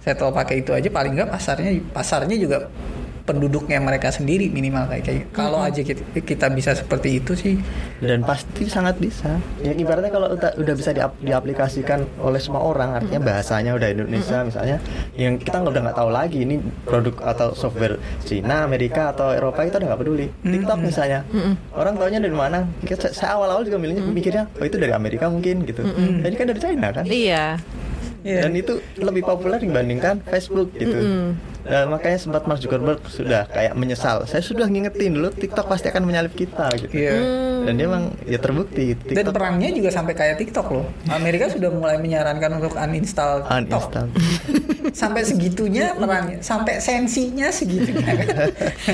[0.01, 2.67] settle pakai itu aja paling nggak pasarnya pasarnya juga
[3.33, 7.57] penduduknya mereka sendiri minimal kayak kayak kalau aja kita, kita bisa seperti itu sih.
[7.99, 9.41] Dan pasti sangat bisa.
[9.59, 14.43] Ya ibaratnya kalau udah, udah bisa diap- diaplikasikan oleh semua orang artinya bahasanya udah Indonesia
[14.43, 14.77] misalnya
[15.15, 19.63] yang kita nggak udah nggak tahu lagi ini produk atau software Cina Amerika atau Eropa
[19.63, 20.27] kita udah nggak peduli.
[20.43, 21.25] TikTok misalnya
[21.73, 22.69] orang taunya dari mana?
[22.81, 25.81] Kita- saya awal-awal juga milihnya mikirnya oh itu dari Amerika mungkin gitu.
[26.21, 27.05] Jadi kan dari China kan?
[27.05, 27.57] Iya.
[28.23, 28.47] Iya.
[28.47, 31.35] dan itu lebih populer dibandingkan Facebook gitu.
[31.63, 34.27] Dan makanya sempat Mark Zuckerberg sudah kayak menyesal.
[34.27, 36.91] Saya sudah ngingetin dulu TikTok pasti akan menyalip kita gitu.
[36.91, 37.15] Iya.
[37.63, 40.87] Dan dia emang ya terbukti Dan TikTok perangnya juga sampai kayak TikTok loh.
[41.07, 43.59] Amerika sudah mulai menyarankan untuk uninstall TikTok.
[43.59, 44.07] uninstall.
[44.93, 48.13] Sampai segitunya perangnya, sampai sensinya segitunya.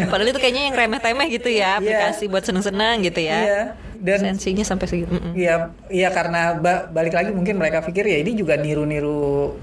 [0.06, 3.38] Padahal itu kayaknya yang remeh-temeh gitu ya, aplikasi buat seneng-seneng gitu ya.
[3.42, 3.62] Iya.
[3.98, 5.10] Dan Sensinya sampai segitu.
[5.34, 9.58] Iya, iya karena ba- balik lagi mungkin mereka pikir ya ini juga niru-niru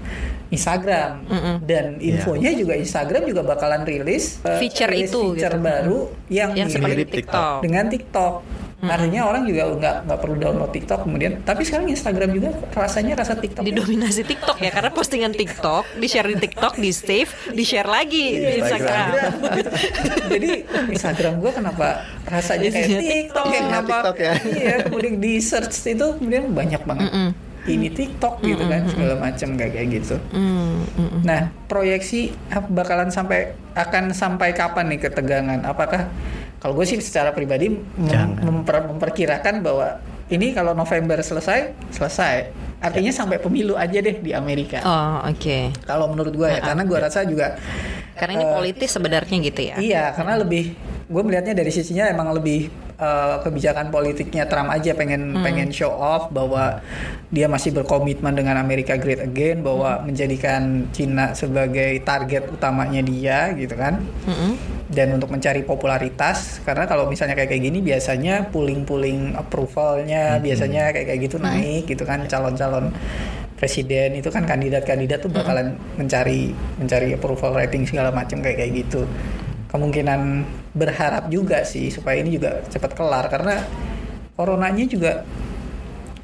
[0.46, 1.26] Instagram
[1.64, 5.64] dan infonya juga Instagram juga bakalan rilis eh, Feature rilis itu feature gitu.
[5.64, 7.64] baru yang, Yang Mirip TikTok.
[7.64, 8.34] dengan TikTok.
[8.76, 11.40] Artinya orang juga nggak nggak perlu download TikTok kemudian.
[11.40, 13.64] Tapi sekarang Instagram juga rasanya rasa TikTok.
[13.64, 19.08] Didominasi TikTok ya karena postingan TikTok, di-share di TikTok, di-save, di-share lagi di Instagram.
[20.36, 20.50] Jadi
[20.92, 23.44] Instagram gue kenapa rasanya kayak Isinya TikTok, TikTok.
[23.48, 23.94] kayak kenapa?
[23.96, 24.34] TikTok ya.
[24.44, 27.08] Iya, kemudian di search itu kemudian banyak banget.
[27.66, 30.16] Ini TikTok gitu kan segala macam kayak kayak gitu.
[30.30, 31.20] Mm, mm, mm.
[31.26, 32.30] Nah, proyeksi
[32.70, 35.66] bakalan sampai akan sampai kapan nih ketegangan?
[35.66, 36.06] Apakah
[36.66, 42.50] kalau gue sih secara pribadi mem- memper- memperkirakan bahwa ini kalau November selesai, selesai.
[42.82, 44.82] Artinya sampai pemilu aja deh di Amerika.
[44.82, 45.70] Oh, oke.
[45.80, 47.54] Kalau menurut gue ya, karena gue rasa juga
[48.18, 49.76] Karena ini Eh, politis sebenarnya gitu ya.
[49.78, 50.74] Iya, karena lebih
[51.06, 52.66] gue melihatnya dari sisinya emang lebih
[52.96, 56.80] eh, kebijakan politiknya Trump aja pengen pengen show off bahwa
[57.30, 63.74] dia masih berkomitmen dengan Amerika Great Again bahwa menjadikan Cina sebagai target utamanya dia gitu
[63.74, 64.00] kan.
[64.26, 64.54] Mm-mm.
[64.86, 71.06] Dan untuk mencari popularitas karena kalau misalnya kayak kayak gini biasanya pooling-pooling approvalnya biasanya kayak
[71.10, 72.22] kayak gitu naik gitu kan.
[72.30, 72.94] Calon-calon
[73.56, 79.08] presiden itu kan kandidat-kandidat tuh bakalan mencari mencari approval rating segala macam kayak kayak gitu
[79.76, 80.20] kemungkinan
[80.72, 83.60] berharap juga sih supaya ini juga cepat kelar karena
[84.32, 85.12] coronanya juga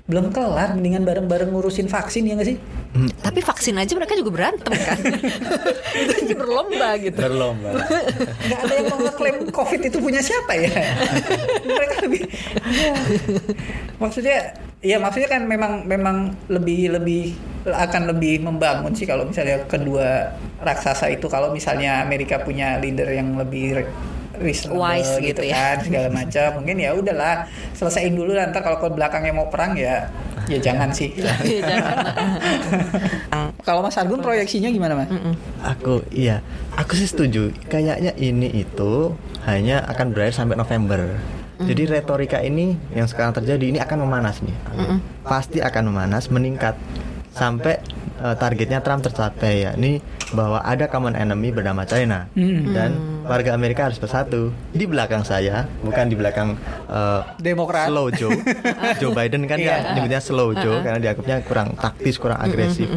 [0.08, 2.58] belum kelar mendingan bareng-bareng ngurusin vaksin ya nggak sih
[2.92, 5.00] Tapi vaksin aja mereka juga berantem kan.
[6.04, 7.16] itu aja berlomba gitu.
[7.16, 7.70] berlomba
[8.52, 10.68] nggak ada yang mau ngeklaim covid itu punya siapa ya
[11.80, 12.20] mereka lebih
[12.68, 12.92] ya.
[13.96, 14.38] maksudnya
[14.84, 17.32] ya maksudnya kan memang memang lebih lebih
[17.66, 23.38] akan lebih membangun sih kalau misalnya kedua raksasa itu kalau misalnya Amerika punya leader yang
[23.38, 23.94] lebih re-
[24.42, 25.54] reasonable Wise gitu, gitu ya.
[25.54, 27.46] kan segala macam mungkin ya udahlah
[27.76, 30.10] selesaiin dulu lah, ntar kalau ke belakangnya mau perang ya
[30.50, 31.14] ya jangan sih
[33.66, 35.08] kalau Mas Argun proyeksinya gimana Mas?
[35.62, 36.42] Aku iya,
[36.74, 37.54] aku sih setuju.
[37.70, 39.14] Kayaknya ini itu
[39.46, 41.14] hanya akan berakhir sampai November.
[41.62, 44.56] Jadi retorika ini yang sekarang terjadi ini akan memanas nih.
[45.22, 46.74] Pasti akan memanas, meningkat
[47.32, 47.80] sampai
[48.18, 49.72] eh, targetnya Trump tercapai ya.
[49.72, 49.98] Ini
[50.30, 52.72] bahwa ada common enemy bernama China Mm.
[52.72, 52.90] dan
[53.22, 54.48] warga Amerika harus bersatu.
[54.70, 56.54] Di belakang saya, bukan di belakang
[56.86, 57.88] eh, Demokrat.
[57.88, 58.32] Slow Joe.
[59.00, 62.88] Joe Biden kan dia nyebutnya slow Joe karena dianggapnya kurang taktis, kurang agresif.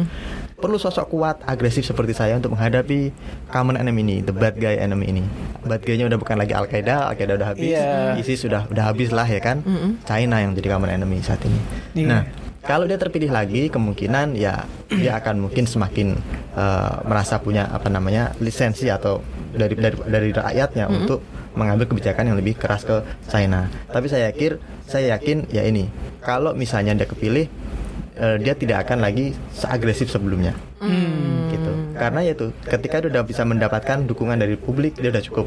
[0.56, 3.12] Perlu sosok kuat, agresif seperti saya untuk menghadapi
[3.46, 5.20] common enemy ini, the bad guy enemy ini.
[5.60, 8.16] Bad guy-nya udah bukan lagi Al Qaeda, Al Qaeda udah habis, Iya.
[8.16, 9.60] ISIS sudah udah habis lah ya kan.
[10.02, 11.60] China yang jadi common enemy saat ini.
[11.92, 12.08] Iya.
[12.08, 12.22] Nah,
[12.66, 16.18] kalau dia terpilih lagi, kemungkinan ya dia akan mungkin semakin
[16.58, 19.22] eh, merasa punya apa namanya lisensi atau
[19.54, 21.22] dari dari dari rakyatnya untuk
[21.56, 23.00] mengambil kebijakan yang lebih keras ke
[23.30, 23.70] China.
[23.88, 25.88] Tapi saya yakin, saya yakin ya ini,
[26.20, 27.46] kalau misalnya dia kepilih,
[28.18, 30.52] eh, dia tidak akan lagi seagresif sebelumnya.
[31.48, 31.72] Gitu.
[31.96, 35.46] Karena ya itu, ketika dia udah bisa mendapatkan dukungan dari publik, dia udah cukup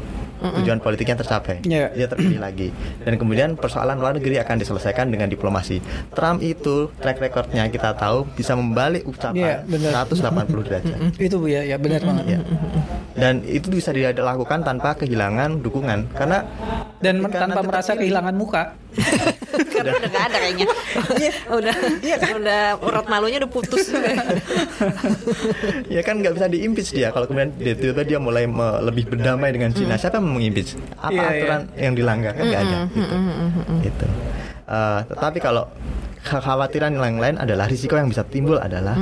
[0.60, 1.62] tujuan politiknya tercapai.
[1.62, 1.94] Iya.
[1.94, 2.68] Dia terpilih lagi.
[3.00, 5.78] Dan kemudian persoalan luar negeri akan diselesaikan dengan diplomasi.
[6.10, 9.92] Trump itu track recordnya kita tahu bisa membalik Iya, ucapan benar.
[10.04, 10.98] 180 derajat.
[11.16, 12.38] itu bu ya ya benar banget Ya.
[13.14, 16.46] Dan itu bisa dilakukan tanpa kehilangan dukungan karena
[17.00, 18.74] dan tanpa merasa kehilangan muka
[19.82, 20.66] Karena udah gak ada kayaknya.
[21.58, 21.74] udah,
[22.36, 23.84] udah urat malunya udah putus.
[25.88, 27.08] ya kan nggak bisa diimpeach dia.
[27.10, 31.10] Kalau kemudian dia tiba-tiba dia mulai me- lebih berdamai dengan Cina siapa yang mengimpeach apa
[31.10, 31.30] Iya, iya.
[31.34, 32.32] aturan yang dilanggar?
[32.32, 33.14] Kan nggak ada gitu,
[33.82, 34.06] Gitu.
[34.70, 35.64] Eh, tetapi kalau
[36.20, 38.92] kekhawatiran yang lain adalah risiko yang bisa timbul adalah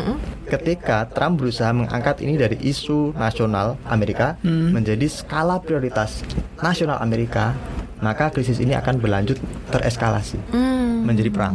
[0.47, 6.23] ketika Trump berusaha mengangkat ini dari isu nasional Amerika menjadi skala prioritas
[6.57, 7.53] nasional Amerika
[7.99, 9.39] maka krisis ini akan berlanjut
[9.69, 11.55] tereskalasi Hmm, menjadi perang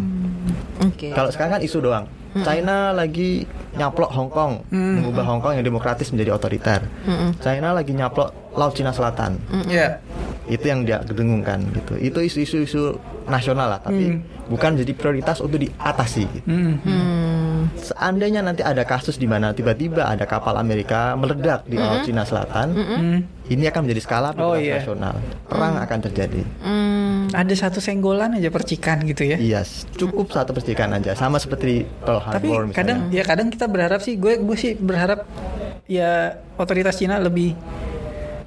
[0.82, 1.12] Oke.
[1.12, 2.06] kalau sekarang kan isu doang.
[2.34, 3.46] China lagi
[3.78, 6.82] nyaplok Hong Kong, mengubah Hong Kong yang demokratis menjadi otoriter.
[7.38, 9.38] China lagi nyaplok Laut Cina Selatan.
[9.70, 10.02] ya
[10.44, 11.94] Itu yang dia dengungkan gitu.
[11.96, 12.82] Itu isu-isu isu
[13.30, 14.18] nasional lah, tapi
[14.50, 16.26] bukan jadi prioritas untuk diatasi.
[16.26, 16.48] gitu.
[16.50, 16.74] Hmm.
[16.82, 17.43] Hmm.
[17.76, 22.76] Seandainya nanti ada kasus di mana tiba-tiba ada kapal Amerika meledak di Laut Cina Selatan,
[23.46, 24.80] ini akan menjadi skala Oh, iya.
[24.80, 25.16] nasional.
[25.46, 26.42] Perang akan terjadi.
[26.62, 27.28] Hmm.
[27.32, 29.62] ada satu senggolan aja percikan gitu ya Iya,
[29.96, 32.76] cukup satu percikan aja, sama seperti Pearl tapi Harbor misalnya.
[32.76, 35.26] kadang ya kadang kita berharap sih gue gue sih berharap
[35.86, 37.58] ya otoritas Cina lebih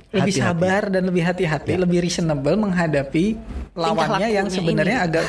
[0.08, 0.60] lebih Hati-hati.
[0.62, 1.78] sabar dan lebih hati-hati Ya.
[1.78, 3.26] lebih reasonable menghadapi
[3.74, 5.06] lawannya yang sebenarnya ini.
[5.08, 5.26] agak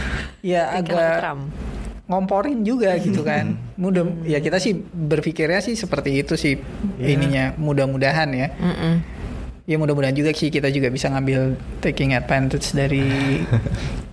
[0.52, 1.42] ya agak Trump.
[2.08, 6.56] Ngomporin juga gitu kan mudah ya kita sih berpikirnya sih seperti itu sih
[6.96, 7.08] Ya.
[7.08, 8.94] ininya mudah-mudahan ya Mm-mm.
[9.64, 13.04] ya mudah-mudahan juga sih kita juga bisa ngambil taking advantage dari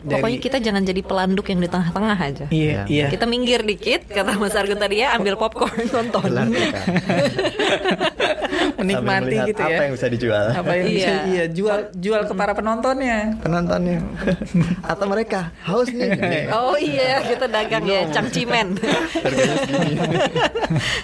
[0.05, 2.45] Pokoknya kita jangan jadi pelanduk yang di tengah-tengah aja.
[2.53, 6.29] iya iya Kita minggir dikit, kata Mas Argun tadi ya, ambil popcorn nonton.
[8.85, 9.81] Menikmati gitu apa ya.
[9.81, 10.45] yang bisa dijual.
[10.51, 11.17] Apa yang bisa Iya.
[11.25, 13.35] iya jual jual ke para penontonnya.
[13.39, 13.99] penontonnya
[14.91, 16.13] atau mereka haus nih
[16.55, 18.77] Oh iya, kita dagang ya cangcimen.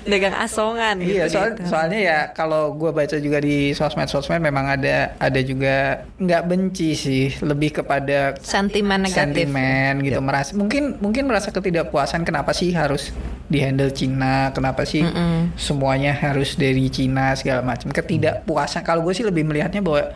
[0.04, 1.34] dagang asongan Iya, gitu.
[1.34, 6.90] soal, soalnya ya kalau gue baca juga di sosmed-sosmed memang ada ada juga nggak benci
[6.94, 9.18] sih, lebih kepada sentimen negatif.
[9.48, 13.10] sentimen gitu merasa mungkin mungkin merasa ketidakpuasan kenapa sih harus
[13.48, 15.52] dihandle Cina, kenapa sih Mm-mm.
[15.56, 17.71] semuanya harus dari Cina segala macam.
[17.80, 20.12] Ketidakpuasan kalau gue sih lebih melihatnya bahwa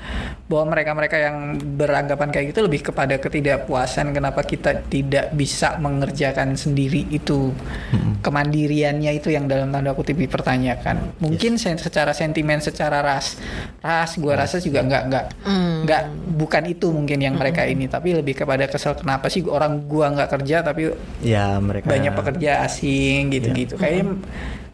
[0.46, 1.38] bahwa mereka-mereka yang
[1.76, 7.56] beranggapan kayak gitu lebih kepada ketidakpuasan kenapa kita tidak bisa mengerjakan sendiri itu.
[8.20, 11.20] Kemandiriannya itu yang dalam tanda kutip dipertanyakan.
[11.22, 13.38] Mungkin sen- secara sentimen, secara ras,
[13.80, 15.76] ras gue rasa juga nggak nggak Mm.
[15.86, 16.02] nggak
[16.36, 20.30] bukan itu mungkin yang mereka ini, tapi lebih kepada kesel kenapa sih orang gua nggak
[20.32, 20.90] kerja tapi
[21.22, 23.78] ya mereka banyak pekerja asing gitu-gitu.
[23.78, 24.18] Kayaknya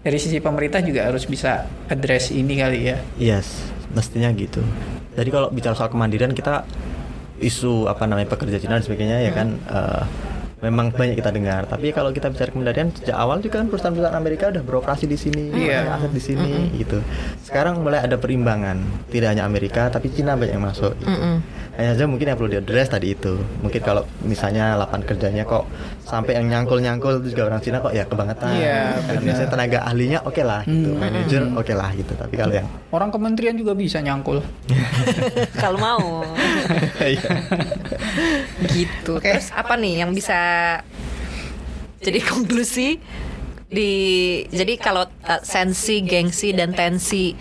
[0.02, 2.97] dari sisi pemerintah juga harus bisa address ini kali ya.
[3.22, 4.64] yes mestinya gitu
[5.14, 6.66] jadi kalau bicara soal kemandirian kita
[7.41, 10.04] isu apa namanya pekerja Cina dan sebagainya ya kan eh,
[10.62, 14.45] memang banyak kita dengar tapi kalau kita bicara kemandirian sejak awal juga kan perusahaan-perusahaan Amerika
[14.47, 17.01] udah beroperasi di sini punya aset di sini gitu
[17.41, 18.78] sekarang mulai ada perimbangan
[19.09, 21.09] tidak hanya Amerika tapi Cina banyak yang masuk gitu.
[21.09, 21.36] Mm-mm.
[21.72, 25.66] hanya saja mungkin yang perlu diadres tadi itu mungkin kalau misalnya lapangan kerjanya kok
[26.03, 30.20] sampai yang nyangkul-nyangkul itu juga orang Cina kok ya kebangetan Iya, Karena biasanya tenaga ahlinya
[30.22, 30.99] oke lah gitu Hmm.
[30.99, 34.43] manajer oke lah gitu tapi kalau yang Orang kementerian juga bisa nyangkul.
[35.64, 36.28] Kalau mau.
[37.01, 37.32] Iya.
[38.68, 39.16] gitu.
[39.18, 40.36] Terus apa nih yang bisa
[42.02, 42.97] jadi konklusi
[43.72, 43.91] di
[44.52, 47.32] jadi kalau uh, sensi, gengsi dan tensi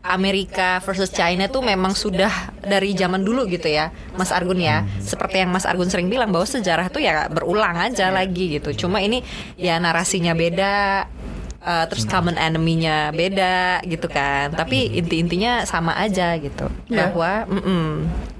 [0.00, 4.86] Amerika versus China tuh memang sudah dari zaman dulu gitu ya, Mas Argun ya.
[5.02, 8.86] Seperti yang Mas Argun sering bilang bahwa sejarah tuh ya berulang aja lagi gitu.
[8.86, 9.20] Cuma ini
[9.60, 11.04] ya narasinya beda,
[11.60, 14.56] uh, terus common enemy-nya beda gitu kan.
[14.56, 16.72] Tapi inti-intinya sama aja gitu.
[16.88, 17.10] Ya.
[17.10, 17.86] Bahwa mm-mm,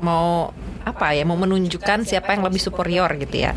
[0.00, 3.52] mau apa ya, mau menunjukkan siapa yang lebih superior gitu ya.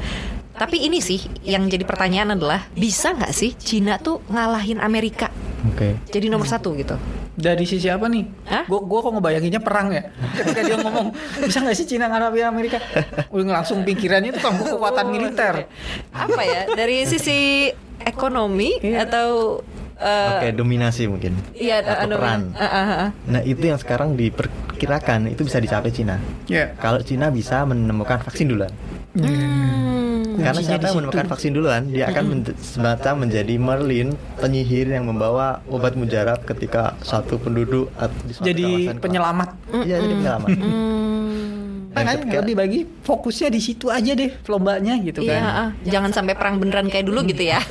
[0.53, 5.33] Tapi ini sih yang jadi pertanyaan adalah bisa nggak sih Cina tuh ngalahin Amerika
[5.65, 5.97] Oke.
[6.07, 6.93] jadi nomor satu gitu?
[7.33, 8.29] Dari sisi apa nih?
[8.45, 8.69] Hah?
[8.69, 10.05] Gue gua kok ngebayanginnya perang ya.
[10.37, 11.09] Ketika dia ngomong
[11.41, 12.77] bisa nggak sih Cina ngalahin Amerika?
[13.33, 15.65] Udah langsung pikirannya itu kan kekuatan militer.
[16.13, 17.73] Apa ya dari sisi
[18.05, 19.57] ekonomi atau
[19.97, 21.33] eh, Oke, dominasi mungkin.
[21.57, 22.41] Iya, Atau anu- peran.
[22.53, 23.09] ah, ah, ah.
[23.25, 26.21] Nah, itu yang sekarang diperkirakan itu bisa dicapai Cina.
[26.45, 26.75] Ya.
[26.77, 28.69] Kalau Cina bisa menemukan vaksin duluan.
[29.13, 30.33] Hmm.
[30.33, 31.31] Karena Kuncinya siapa yang menemukan situ.
[31.31, 37.37] vaksin duluan, dia akan men- semacam menjadi Merlin, penyihir yang membawa obat mujarab ketika satu
[37.37, 39.49] penduduk at- di suatu Jadi kawasan penyelamat.
[39.79, 40.49] Iya, jadi penyelamat.
[40.49, 41.52] Hmm.
[41.93, 45.43] Dan Makanya ketika- lebih bagi fokusnya di situ aja deh lombanya gitu Iya, kan.
[45.45, 45.69] ah.
[45.85, 47.61] jangan sampai perang beneran kayak dulu gitu ya.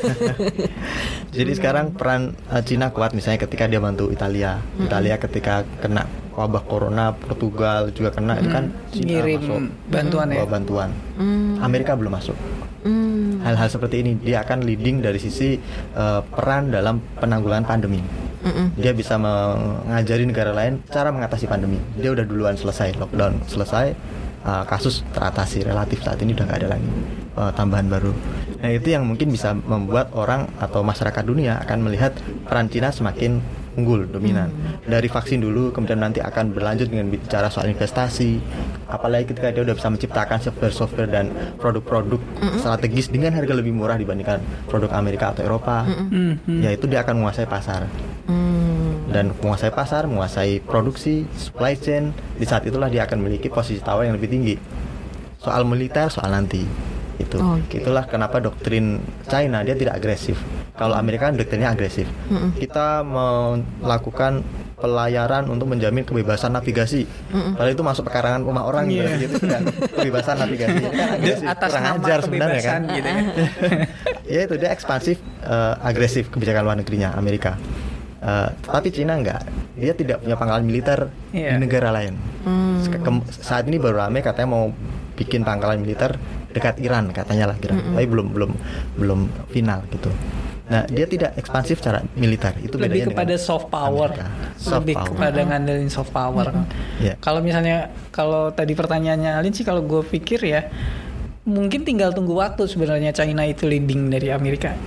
[1.34, 4.62] Jadi sekarang peran uh, Cina kuat misalnya ketika dia bantu Italia.
[4.78, 9.60] Italia ketika kena wabah corona, Portugal juga kena itu kan Cina Ngirim masuk
[9.90, 10.36] bantuan ya.
[10.38, 10.88] bawa bantuan.
[11.14, 11.58] Hmm.
[11.58, 12.36] Amerika belum masuk.
[12.82, 13.40] Hmm.
[13.40, 15.58] Hal-hal seperti ini dia akan leading dari sisi
[15.92, 17.98] uh, peran dalam penanggulangan pandemi.
[18.42, 18.66] Mm-mm.
[18.74, 21.78] Dia bisa mengajari negara lain cara mengatasi pandemi.
[21.94, 23.94] Dia udah duluan selesai lockdown, selesai
[24.42, 26.88] uh, kasus teratasi relatif saat ini udah nggak ada lagi
[27.38, 28.12] uh, tambahan baru.
[28.62, 32.14] Nah itu yang mungkin bisa membuat orang atau masyarakat dunia akan melihat
[32.46, 34.52] peran Cina semakin unggul, dominan.
[34.84, 38.36] Dari vaksin dulu, kemudian nanti akan berlanjut dengan bicara soal investasi.
[38.84, 42.20] Apalagi ketika dia udah bisa menciptakan software-software dan produk-produk
[42.60, 46.60] strategis dengan harga lebih murah dibandingkan produk Amerika atau Eropa, Mhm.
[46.60, 47.88] ya itu dia akan menguasai pasar
[48.22, 49.10] Hmm.
[49.12, 52.16] dan menguasai pasar, menguasai produksi, supply chain.
[52.38, 54.54] Di saat itulah dia akan memiliki posisi tawar yang lebih tinggi.
[55.36, 56.64] Soal militer, soal nanti
[57.20, 57.36] itu.
[57.36, 57.82] Oke.
[57.82, 60.38] Itulah kenapa doktrin China dia tidak agresif.
[60.72, 62.08] Kalau Amerika kan doktrinnya agresif.
[62.56, 64.40] Kita melakukan
[64.82, 67.06] pelayaran untuk menjamin kebebasan navigasi.
[67.30, 69.18] Padahal itu masuk pekarangan rumah orang gitu, Iya.
[69.22, 69.62] gitu kan.
[69.94, 70.90] Kebebasan navigasi Ini
[71.38, 72.80] kan Atas kurang nama ajar sebenarnya kan.
[72.90, 73.22] gitu ya.
[74.34, 77.54] ya itu dia ekspansif eh, agresif kebijakan luar negerinya Amerika
[78.22, 79.42] Eh, tapi Cina enggak
[79.74, 81.58] dia tidak punya pangkalan militer Iya.
[81.58, 82.78] di negara lain Hmm.
[83.26, 84.70] Saat ini baru rame katanya mau
[85.14, 86.14] bikin pangkalan militer
[86.50, 88.50] dekat Iran katanya lah kira tapi belum belum
[88.94, 90.10] belum final gitu
[90.64, 94.26] nah dia tidak ekspansif secara militer itu bedanya lebih kepada dengan soft power Amerika.
[94.56, 95.08] Soft lebih power.
[95.08, 96.46] kepada ngandelin soft power
[96.98, 97.14] Iya.
[97.18, 97.76] kalau misalnya
[98.08, 100.70] kalau tadi pertanyaannya Alin sih kalau gue pikir ya
[101.42, 104.78] mungkin tinggal tunggu waktu sebenarnya China itu leading dari Amerika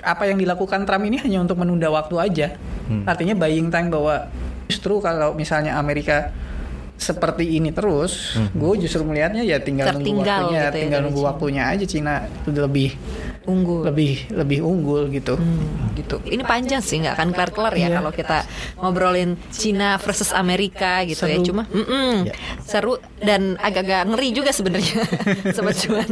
[0.00, 2.48] apa yang dilakukan Trump ini hanya untuk menunda waktu aja
[2.86, 3.06] Hmm.
[3.06, 4.26] artinya buying time bahwa
[4.66, 6.34] justru kalau misalnya Amerika
[6.94, 8.52] seperti ini terus, Hmm.
[8.52, 11.28] gue justru melihatnya ya tinggal nunggu Tertinggal waktunya, gitu ya tinggal nunggu China.
[11.32, 12.90] waktunya aja Cina itu lebih
[13.50, 13.82] unggul.
[13.82, 15.34] lebih lebih unggul gitu.
[15.34, 16.22] Hmm, gitu.
[16.22, 17.96] Ini panjang sih nggak akan kelar-kelar ya Iya.
[17.98, 18.38] kalau kita
[18.76, 21.36] ngobrolin Cina versus Amerika gitu ya.
[21.36, 21.46] Seru.
[21.46, 22.34] Cuma mm-mm, Ya.
[22.60, 25.02] seru dan agak-agak ngeri juga sebenarnya
[25.56, 26.06] sobat cuan.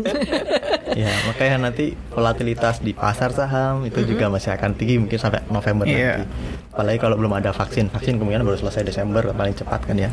[0.93, 5.87] Ya, makanya nanti volatilitas di pasar saham itu juga masih akan tinggi mungkin sampai November
[5.87, 5.95] Iya.
[6.19, 6.25] nanti.
[6.69, 7.87] Apalagi kalau belum ada vaksin.
[7.89, 10.11] Vaksin kemungkinan baru selesai Desember paling cepat kan ya.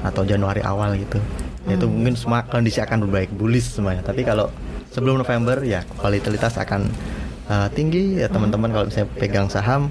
[0.00, 1.18] Atau Januari awal gitu.
[1.64, 4.00] Ya, Itu mungkin semua kondisi akan berbaik bullish semuanya.
[4.00, 4.48] Tapi kalau
[4.90, 6.90] sebelum November ya volatilitas akan
[7.46, 9.90] uh, tinggi ya teman-teman kalau misalnya pegang saham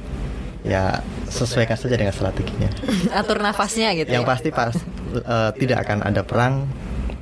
[0.64, 1.00] ya
[1.32, 2.70] sesuaikan saja dengan strateginya.
[3.20, 4.12] Atur nafasnya gitu.
[4.12, 4.30] Yang ya.
[4.30, 4.76] pasti pas
[5.16, 6.68] eh, tidak akan ada perang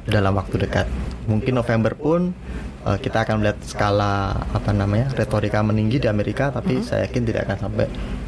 [0.07, 0.87] dalam waktu dekat.
[1.27, 2.33] Mungkin November pun
[2.87, 7.45] eh, kita akan melihat skala apa namanya retorika meninggi di Amerika, tapi saya yakin tidak
[7.51, 7.85] akan sampai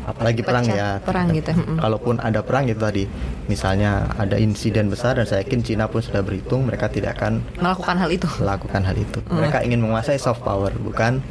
[0.10, 0.90] apalagi perang Pecah ya.
[1.00, 1.54] perang gitu.
[1.78, 3.04] Kalaupun ada perang itu tadi,
[3.46, 7.96] misalnya ada insiden besar dan saya yakin Cina pun sudah berhitung mereka tidak akan melakukan
[8.02, 8.28] hal itu.
[8.42, 9.20] melakukan hal itu.
[9.30, 11.22] Mereka ingin menguasai soft power bukan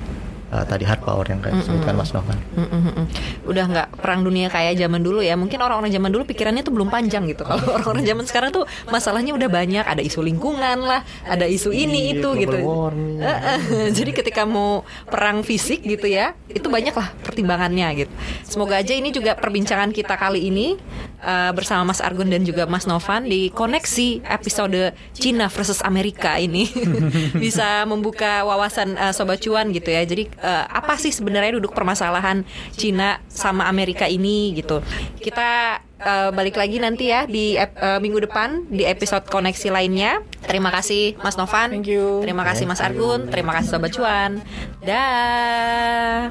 [0.48, 2.38] eh, tadi hard power yang kayak disebutkan Mas Novan.
[2.54, 3.06] Mm, mm, mm, mm.
[3.48, 5.34] Udah nggak perang dunia kayak zaman dulu ya.
[5.34, 7.44] Mungkin orang-orang zaman dulu pikirannya tuh belum panjang gitu.
[7.44, 9.84] Kalau orang-orang zaman sekarang tuh masalahnya udah banyak.
[9.84, 12.56] Ada isu lingkungan lah, ada isu ini Iya, itu global gitu.
[12.64, 13.18] warming.
[13.48, 13.90] Eh.
[13.92, 18.12] Jadi ketika mau perang fisik gitu ya, itu banyak lah pertimbangannya gitu.
[18.44, 20.74] Semoga aja ini juga perbincangan kita kali ini
[21.20, 26.68] eh, bersama Mas Argun dan juga Mas Novan di koneksi episode Cina versus Amerika ini
[27.42, 30.02] bisa membuka wawasan eh, sobat cuan gitu ya.
[30.02, 32.42] Jadi eh, apa sih sebenarnya duduk permasalahan
[32.74, 34.80] Cina sama Amerika ini gitu.
[35.18, 40.22] Kita eh, balik lagi nanti ya di ep- eh, minggu depan di episode koneksi lainnya.
[40.46, 41.70] Terima kasih Mas Novan.
[41.74, 42.22] Thank you.
[42.22, 43.28] Terima kasih Mas Argun.
[43.28, 44.40] Terima kasih sobat cuan.
[44.86, 46.30] Dah.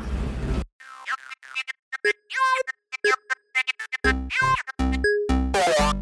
[4.08, 5.97] あっ!